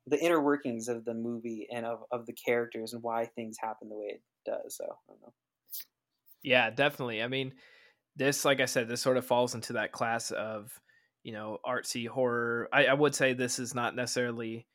[0.08, 3.90] the inner workings of the movie and of, of the characters and why things happen
[3.90, 4.76] the way it does.
[4.76, 5.34] So I don't know.
[6.42, 7.22] Yeah, definitely.
[7.22, 7.54] I mean,
[8.16, 10.72] this, like I said, this sort of falls into that class of,
[11.24, 12.70] you know, artsy horror.
[12.74, 14.66] I, I would say this is not necessarily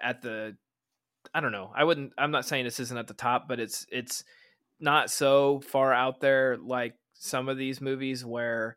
[0.00, 0.56] at the
[1.34, 1.72] I don't know.
[1.74, 4.22] I wouldn't I'm not saying this isn't at the top, but it's it's
[4.78, 8.76] not so far out there like some of these movies where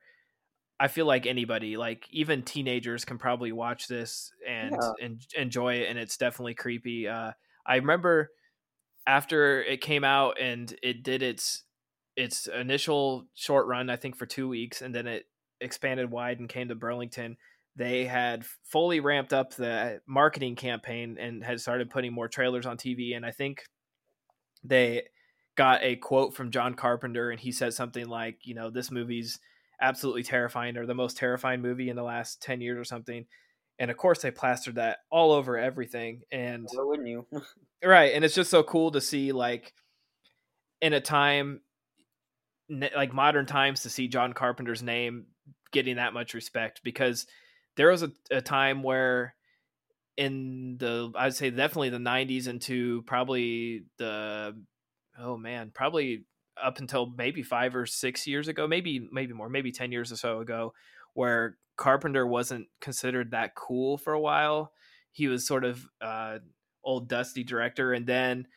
[0.79, 4.91] I feel like anybody, like even teenagers, can probably watch this and, Yeah.
[5.01, 7.07] and enjoy it, and it's definitely creepy.
[7.07, 7.33] Uh,
[7.65, 8.31] I remember
[9.07, 11.63] after it came out and it did its
[12.15, 15.25] its initial short run, I think for two weeks, and then it
[15.61, 17.37] expanded wide and came to Burlington.
[17.77, 22.77] They had fully ramped up the marketing campaign and had started putting more trailers on
[22.77, 23.63] TV, and I think
[24.63, 25.07] they
[25.59, 29.37] got a quote from John Carpenter, and he said something like, "You know, this movie's."
[29.81, 33.25] absolutely terrifying or the most terrifying movie in the last 10 years or something
[33.79, 37.25] and of course they plastered that all over everything and Why wouldn't you?
[37.81, 39.73] right and it's just so cool to see like
[40.81, 41.61] in a time
[42.69, 45.27] like modern times to see john carpenter's name
[45.71, 47.25] getting that much respect because
[47.77, 49.33] there was a, a time where
[50.17, 54.61] in the i'd say definitely the 90s into probably the
[55.21, 56.25] oh man probably
[56.61, 60.17] up until maybe five or six years ago maybe maybe more maybe 10 years or
[60.17, 60.73] so ago
[61.13, 64.73] where carpenter wasn't considered that cool for a while.
[65.11, 66.39] He was sort of uh
[66.83, 68.47] old dusty director and then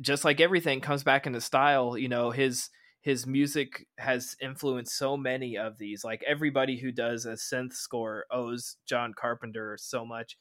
[0.00, 2.70] just like everything comes back into style you know his
[3.00, 6.04] his music has influenced so many of these.
[6.04, 10.36] Like everybody who does a synth score owes john carpenter so much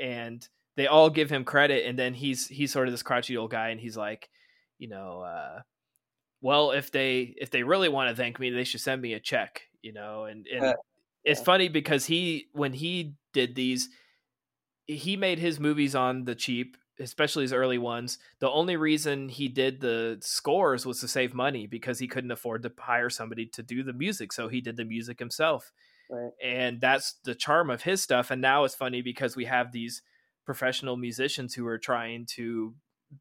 [0.00, 3.50] and they all give him credit and then he's he's sort of this crotchety old
[3.50, 4.28] guy and he's like
[4.82, 5.60] you know uh
[6.40, 9.20] well if they if they really want to thank me they should send me a
[9.20, 10.74] check you know and and Uh,
[11.24, 13.88] it's funny because he when he did these
[14.86, 18.18] he made his movies on the cheap especially his early ones.
[18.38, 22.62] The only reason he did the scores was to save money because he couldn't afford
[22.62, 25.72] to hire somebody to do the music so he did the music himself.
[26.10, 26.32] Right.
[26.42, 30.02] and that's the charm of his stuff and now it's funny because we have these
[30.44, 32.74] professional musicians who are trying to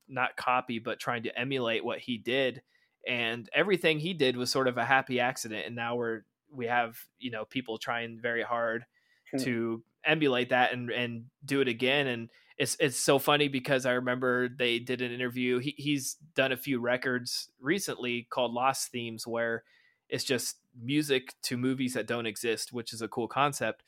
[0.08, 2.62] not copy but trying to emulate what he did.
[3.08, 5.66] And everything he did was sort of a happy accident.
[5.66, 6.22] And now we're
[6.54, 8.86] we have you know people trying very hard
[9.32, 9.38] hmm.
[9.44, 12.08] to emulate that and and do it again.
[12.08, 15.60] And it's it's so funny because I remember they did an interview.
[15.60, 19.64] He, he's done a few records recently called Lost Themes where
[20.10, 23.84] it's just music to movies that don't exist which is a cool concept.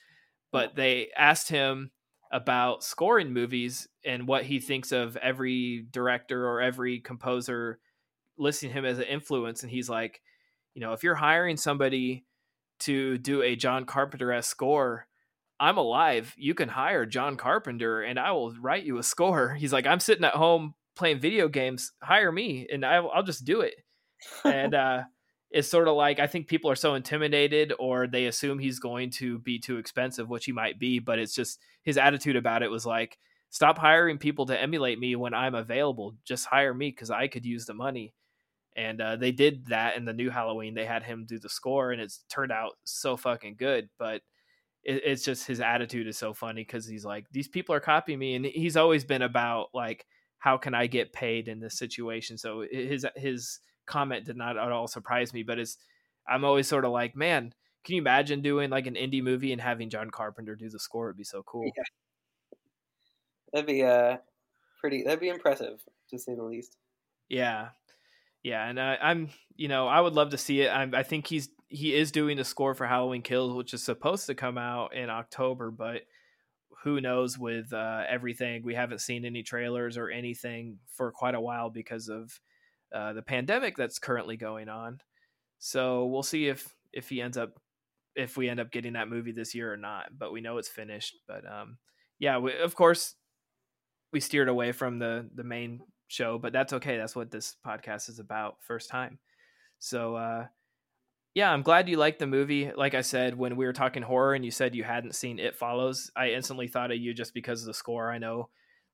[0.51, 1.91] But they asked him
[2.33, 7.79] about scoring movies and what he thinks of every director or every composer
[8.37, 9.61] listing him as an influence.
[9.61, 10.19] And he's like
[10.73, 12.25] you know if you're hiring somebody
[12.79, 15.07] to do a john carpenter-esque score
[15.59, 16.33] i'm alive.
[16.35, 19.53] You can hire john carpenter and i will write you a score.
[19.59, 21.91] He's like i'm sitting at home playing video games.
[22.01, 23.75] Hire me and i'll, I'll just do it.
[24.43, 25.03] And uh
[25.53, 29.09] it's sort of like i think people are so intimidated or they assume he's going
[29.09, 32.71] to be too expensive which he might be but it's just his attitude about it
[32.71, 33.17] was like
[33.49, 36.15] stop hiring people to emulate me when i'm available.
[36.25, 38.13] Just hire me because i could use the money.
[38.75, 40.73] And uh, they did that in the new halloween.
[40.73, 44.21] They had him do the score and it's turned out so fucking good but
[44.83, 48.19] it, it's just his attitude is so funny because he's like these people are copying
[48.19, 50.05] me and he's always been about like
[50.39, 52.37] how can i get paid in this situation?
[52.37, 55.77] So his his comment did not at all surprise me but it's
[56.27, 57.53] i'm always sort of like man
[57.83, 61.09] can you imagine doing like an indie movie and having john carpenter do the score
[61.09, 61.83] it'd be so cool Yeah.
[63.53, 64.17] That'd be uh
[64.83, 65.03] pretty.
[65.03, 66.75] That'd be impressive to say the least.
[67.29, 67.69] Yeah,
[68.43, 70.67] yeah, and I, I'm, you know, I would love to see it.
[70.67, 74.25] I, I think he's he is doing the score for Halloween Kills, which is supposed
[74.27, 76.01] to come out in October, but
[76.83, 78.63] who knows with uh, everything?
[78.63, 82.39] We haven't seen any trailers or anything for quite a while because of
[82.93, 84.99] uh, the pandemic that's currently going on.
[85.59, 87.59] So we'll see if if he ends up
[88.15, 90.09] if we end up getting that movie this year or not.
[90.17, 91.17] But we know it's finished.
[91.27, 91.77] But um,
[92.19, 93.15] yeah, we, of course,
[94.11, 96.97] we steered away from the the main show, but that's okay.
[96.97, 98.57] That's what this podcast is about.
[98.61, 99.19] First time,
[99.79, 100.45] so uh,
[101.33, 102.71] yeah, I'm glad you liked the movie.
[102.75, 105.55] Like I said, when we were talking horror and you said you hadn't seen It
[105.55, 108.11] Follows, I instantly thought of you just because of the score.
[108.11, 108.49] I know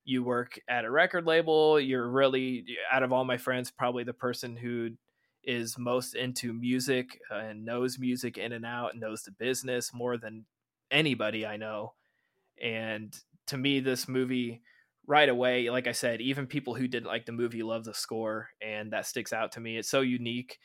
[0.06, 1.80] you work at a record label.
[1.80, 4.92] You're really, out of all my friends, probably the person who
[5.44, 10.46] is most into music and knows music in and out knows the business more than
[10.92, 11.94] anybody I know.
[12.62, 13.16] And
[13.48, 14.62] to me, this movie
[15.08, 18.50] right away, like I said, even people who didn't like the movie love the score,
[18.62, 19.78] and that sticks out to me.
[19.78, 20.60] It's so unique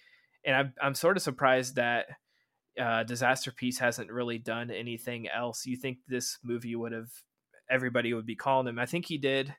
[0.44, 2.06] and I'm I'm sort of surprised that
[2.78, 5.65] uh, Disasterpeace hasn't really done anything else.
[5.66, 7.11] You think this movie would have
[7.70, 8.78] everybody would be calling him?
[8.78, 9.54] I think he did.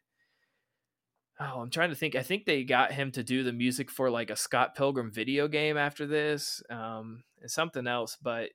[1.39, 2.15] Oh, I'm trying to think.
[2.15, 5.47] I think they got him to do the music for like a Scott Pilgrim video
[5.47, 8.17] game after this, um, and something else.
[8.21, 8.51] But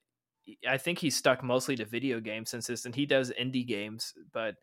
[0.67, 4.15] I think he's stuck mostly to video games since this, and he does indie games.
[4.33, 4.55] But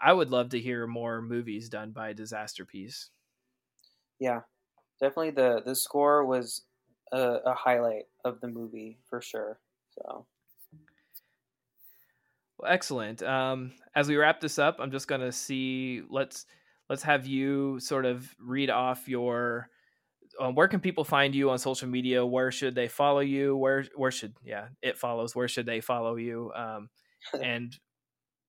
[0.00, 3.10] I would love to hear more movies done by Disasterpeace.
[4.18, 4.40] Yeah,
[5.00, 6.62] definitely the the score was
[7.12, 9.60] a, a highlight of the movie for sure.
[9.90, 10.26] So.
[12.66, 13.22] Excellent.
[13.22, 16.02] Um, as we wrap this up, I'm just gonna see.
[16.08, 16.46] Let's
[16.88, 19.68] let's have you sort of read off your.
[20.40, 22.24] Um, where can people find you on social media?
[22.24, 23.56] Where should they follow you?
[23.56, 25.34] Where where should yeah it follows?
[25.36, 26.52] Where should they follow you?
[26.54, 26.88] Um,
[27.42, 27.76] and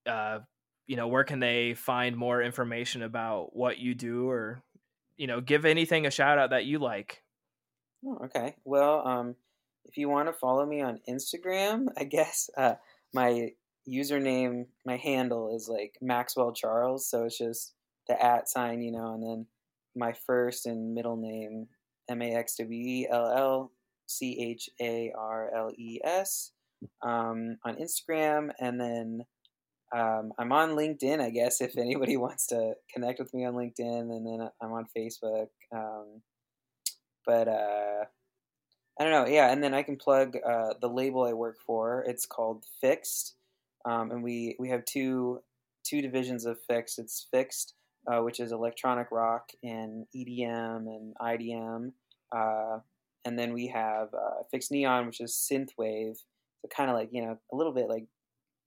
[0.05, 0.39] uh,
[0.87, 4.63] you know where can they find more information about what you do or
[5.17, 7.23] you know give anything a shout out that you like
[8.05, 8.55] Oh, okay.
[8.65, 9.35] Well, um,
[9.85, 12.75] if you want to follow me on Instagram, I guess uh,
[13.13, 13.51] my
[13.87, 17.07] username, my handle is like Maxwell Charles.
[17.09, 17.73] So it's just
[18.07, 19.45] the at sign, you know, and then
[19.95, 21.67] my first and middle name,
[22.09, 23.71] M A X W E L L
[24.07, 26.51] C H A R L E S,
[27.01, 28.49] um, on Instagram.
[28.59, 29.25] And then
[29.95, 34.01] um, I'm on LinkedIn, I guess, if anybody wants to connect with me on LinkedIn.
[34.01, 35.47] And then I'm on Facebook.
[35.73, 36.21] Um,
[37.25, 38.05] but uh,
[38.99, 39.31] I don't know.
[39.31, 42.03] Yeah, and then I can plug uh, the label I work for.
[42.07, 43.33] It's called FiXT,
[43.85, 45.39] um, and we we have two
[45.85, 46.99] two divisions of FiXT.
[46.99, 47.73] It's FiXT,
[48.11, 51.91] uh, which is electronic rock and EDM and IDM,
[52.35, 52.79] uh,
[53.25, 56.17] and then we have uh, FiXT Neon, which is synthwave.
[56.61, 58.05] So kind of like you know a little bit like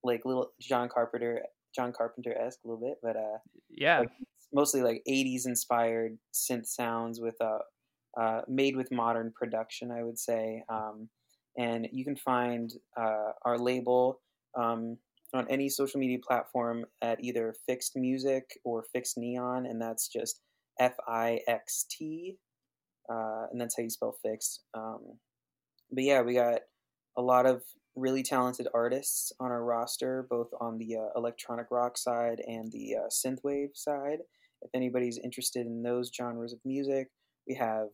[0.03, 1.41] like little John Carpenter
[1.75, 3.37] John Carpenter esque a little bit, but uh,
[3.69, 4.11] yeah, like
[4.53, 7.59] mostly like '80s inspired synth sounds with uh
[8.19, 10.63] uh, made with modern production, I would say.
[10.69, 11.07] Um,
[11.57, 14.21] and you can find uh, our label
[14.57, 14.97] um,
[15.33, 20.41] on any social media platform at either FiXT Music or FiXT Neon, and that's just
[20.79, 22.37] F I X T,
[23.11, 24.59] uh, and that's how you spell FiXT.
[24.73, 25.19] Um,
[25.91, 26.61] but yeah, we got
[27.17, 27.63] a lot of
[27.95, 32.95] really talented artists on our roster, both on the uh, electronic rock side and the
[32.95, 34.19] uh, synthwave side.
[34.61, 37.09] If anybody's interested in those genres of music,
[37.47, 37.87] we have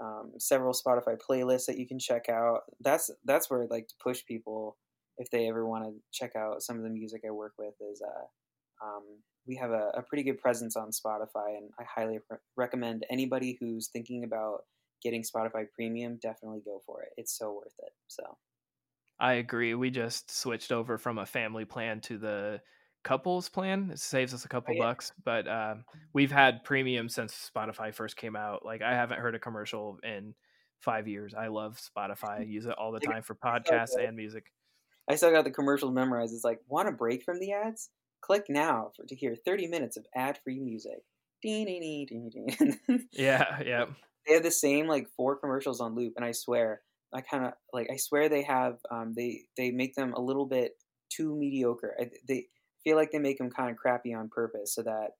[0.00, 2.60] um, several Spotify playlists that you can check out.
[2.80, 4.76] That's that's where I'd like to push people
[5.20, 7.74] if they ever want to check out some of the music I work with.
[7.92, 9.02] Is uh, um,
[9.46, 13.58] we have a, a, pretty good presence on Spotify, and I highly re- recommend anybody
[13.60, 14.62] who's thinking about
[15.02, 17.10] getting Spotify Premium definitely go for it.
[17.16, 17.92] It's so worth it.
[18.08, 18.24] So.
[19.20, 19.74] I agree.
[19.74, 22.60] We just switched over from a family plan to the
[23.04, 23.90] couples plan.
[23.92, 24.82] It saves us a couple oh, yeah.
[24.82, 25.74] bucks, but uh,
[26.14, 28.64] we've had premium since Spotify first came out.
[28.64, 30.34] Like I haven't heard a commercial in
[30.80, 31.34] five years.
[31.34, 32.30] I love Spotify.
[32.40, 34.46] I use it all the time for podcasts and music.
[35.10, 36.32] I still got the commercial memorized.
[36.32, 37.90] It's like, want a break from the ads?
[38.20, 41.00] Click now for to hear 30 minutes of ad-free music.
[43.12, 43.86] yeah, yeah.
[44.24, 46.82] They have the same like four commercials on loop, and I swear,
[47.12, 47.88] I kind of like.
[47.90, 48.76] I swear they have.
[48.90, 50.72] Um, they they make them a little bit
[51.08, 51.96] too mediocre.
[51.98, 52.46] I, they
[52.84, 55.12] feel like they make them kind of crappy on purpose so that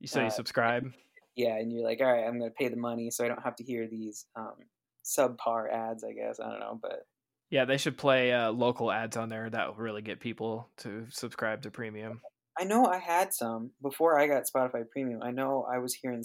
[0.00, 0.92] you so uh, you subscribe.
[1.36, 3.44] Yeah, and you're like, all right, I'm going to pay the money so I don't
[3.44, 4.56] have to hear these um,
[5.04, 6.02] subpar ads.
[6.02, 7.06] I guess I don't know, but
[7.50, 9.48] yeah, they should play uh, local ads on there.
[9.48, 12.20] That will really get people to subscribe to premium.
[12.58, 15.22] I know I had some before I got Spotify Premium.
[15.22, 16.24] I know I was hearing,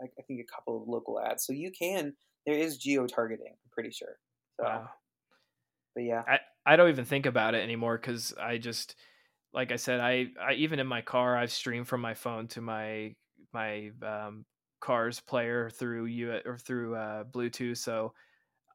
[0.00, 1.44] I think, a couple of local ads.
[1.46, 2.14] So you can.
[2.46, 3.52] There is geo targeting.
[3.52, 4.18] I'm pretty sure.
[4.58, 4.88] So, wow.
[5.94, 8.94] But yeah, I I don't even think about it anymore because I just
[9.52, 12.60] like I said, I, I even in my car, I've streamed from my phone to
[12.60, 13.14] my
[13.52, 14.44] my um,
[14.80, 17.78] car's player through you or through uh, Bluetooth.
[17.78, 18.12] So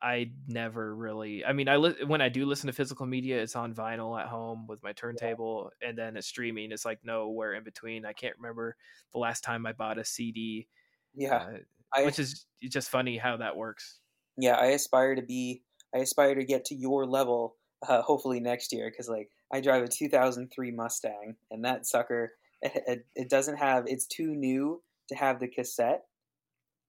[0.02, 1.46] I never really.
[1.46, 4.28] I mean, I li- when I do listen to physical media, it's on vinyl at
[4.28, 5.90] home with my turntable, yeah.
[5.90, 6.72] and then it's streaming.
[6.72, 8.06] It's like nowhere in between.
[8.06, 8.76] I can't remember
[9.14, 10.68] the last time I bought a CD.
[11.16, 11.58] Yeah, uh,
[11.94, 14.00] I, which is just funny how that works.
[14.38, 15.64] Yeah, I aspire to be.
[15.94, 17.56] I aspire to get to your level
[17.88, 23.06] uh, hopefully next year because like I drive a 2003 Mustang and that sucker it,
[23.16, 26.04] it, doesn't have it's too new to have the cassette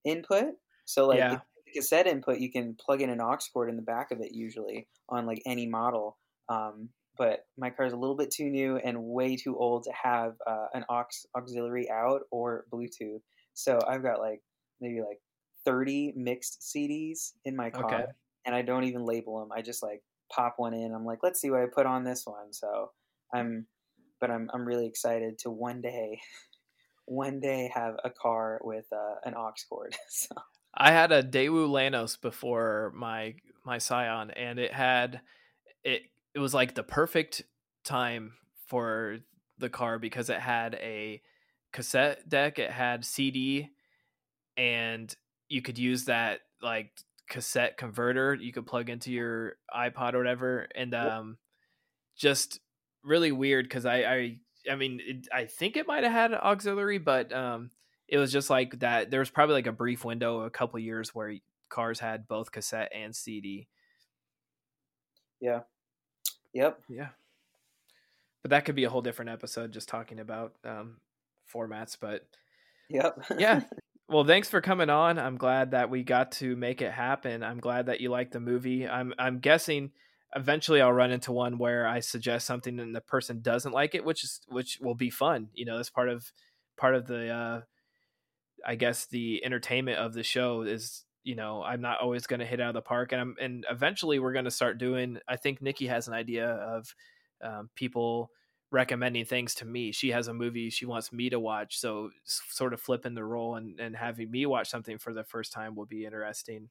[0.05, 0.55] input.
[0.85, 1.39] So like Yeah.
[1.67, 4.33] The cassette input you can plug in an aux cord in the back of it
[4.33, 6.17] usually on like any model.
[6.49, 9.93] Um, but my car is a little bit too new and way too old to
[9.93, 11.05] have uh, an aux
[11.37, 13.21] auxiliary out or Bluetooth.
[13.55, 14.43] So I've got like
[14.81, 15.21] maybe like
[15.65, 18.05] 30 mixed CDs in my car Okay.
[18.45, 19.51] and I don't even label them.
[19.53, 20.95] I just like pop one in.
[20.95, 22.53] I'm like, let's see what I put on this one.
[22.53, 22.91] So
[23.35, 23.67] I'm,
[24.21, 26.21] but I'm I'm really excited to one day,
[27.07, 29.97] one day have a car with uh, an aux cord.
[30.09, 30.35] so
[30.77, 33.35] I had a Daewoo Lanos before my
[33.65, 35.21] my Scion, and it had
[35.83, 36.03] it.
[36.35, 37.43] It was like the perfect
[37.85, 38.35] time
[38.67, 39.19] for
[39.59, 41.23] the car because it had a
[41.73, 43.71] cassette deck, it had CD,
[44.57, 45.15] and
[45.49, 46.91] you could use that like
[47.29, 48.35] cassette converter.
[48.35, 51.39] You could plug into your iPod or whatever, and um,
[52.17, 52.61] just
[53.03, 54.39] really weird because I I
[54.71, 57.71] I mean it, I think it might have had auxiliary, but um,
[58.09, 59.11] it was just like that.
[59.11, 61.35] There was probably like a brief window, a couple years where
[61.69, 63.69] cars had both cassette and CD.
[65.41, 65.61] yeah,
[66.53, 67.09] yep, Yeah,
[68.43, 70.99] but that could be a whole different episode just talking about um,
[71.53, 71.97] formats.
[72.01, 72.27] But
[72.89, 73.19] yep.
[73.39, 73.63] yeah,
[74.09, 75.19] well, thanks for coming on.
[75.19, 77.43] I'm glad that we got to make it happen.
[77.43, 78.89] I'm glad that you like the movie.
[78.89, 79.91] I'm I'm guessing
[80.35, 84.05] eventually I'll run into one where I suggest something and the person doesn't like it,
[84.05, 85.49] which is which will be fun.
[85.55, 86.31] You know, that's part of
[86.77, 87.61] part of the uh
[88.67, 92.47] I guess the entertainment of the show is you know I'm not always going to
[92.47, 95.19] hit out of the park, and I'm and eventually we're going to start doing.
[95.29, 96.95] I think Nikki has an idea of
[97.43, 98.31] um, people
[98.73, 99.93] recommending things to me.
[99.93, 103.55] She has a movie she wants me to watch, so sort of flipping the role
[103.55, 106.69] and and having me watch something for the first time will be interesting.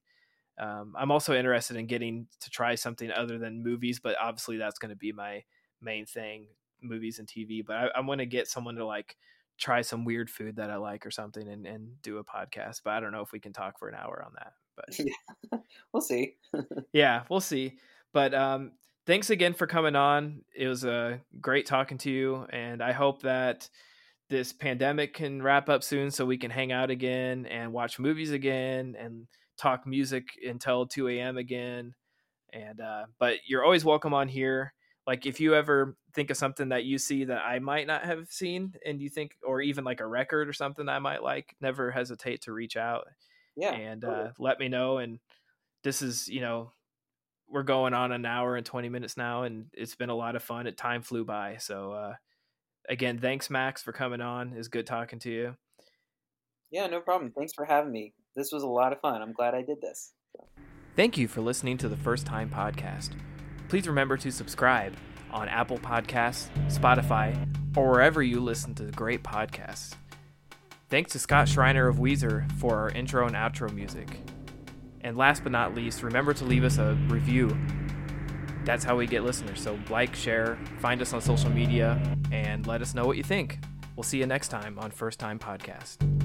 [0.57, 4.79] Um, I'm also interested in getting to try something other than movies, but obviously that's
[4.79, 5.43] going to be my
[5.81, 6.47] main thing,
[6.81, 7.65] movies and TV.
[7.65, 9.17] But I, I want to get someone to like
[9.57, 12.81] try some weird food that I like or something and, and do a podcast.
[12.83, 14.53] But I don't know if we can talk for an hour on that.
[14.75, 15.59] But yeah.
[15.93, 16.35] we'll see.
[16.93, 17.77] yeah, we'll see.
[18.13, 18.71] But um,
[19.05, 20.41] thanks again for coming on.
[20.55, 23.69] It was uh, great talking to you, and I hope that
[24.29, 28.31] this pandemic can wrap up soon so we can hang out again and watch movies
[28.31, 29.27] again and
[29.57, 31.37] talk music until 2 a.m.
[31.37, 31.93] again.
[32.51, 34.73] And uh, but you're always welcome on here.
[35.07, 38.27] Like if you ever think of something that you see that I might not have
[38.31, 41.91] seen, and you think, or even like a record or something I might like, never
[41.91, 43.07] hesitate to reach out
[43.55, 44.27] Yeah, and totally.
[44.29, 44.97] uh, let me know.
[44.97, 45.19] And
[45.83, 46.71] this is, you know,
[47.47, 50.41] we're going on an hour and 20 minutes now, and it's been a lot of
[50.41, 50.65] fun.
[50.65, 51.57] It time flew by.
[51.57, 52.13] So, uh,
[52.89, 54.53] again, thanks, Max, for coming on.
[54.57, 55.55] It's good talking to you.
[56.71, 57.31] yeah, no problem.
[57.31, 58.13] Thanks for having me.
[58.35, 59.21] This was a lot of fun.
[59.21, 60.13] I'm glad I did this.
[60.95, 63.11] Thank you for listening to the First Time Podcast.
[63.67, 64.95] Please remember to subscribe
[65.31, 67.35] on Apple Podcasts, Spotify,
[67.75, 69.93] or wherever you listen to great podcasts.
[70.89, 74.19] Thanks to Scott Shriner of Weezer for our intro and outro music.
[75.01, 77.57] And last but not least, remember to leave us a review.
[78.63, 79.61] That's how we get listeners.
[79.61, 82.01] So, like, share, find us on social media,
[82.31, 83.59] and let us know what you think.
[83.95, 86.24] We'll see you next time on First Time Podcast.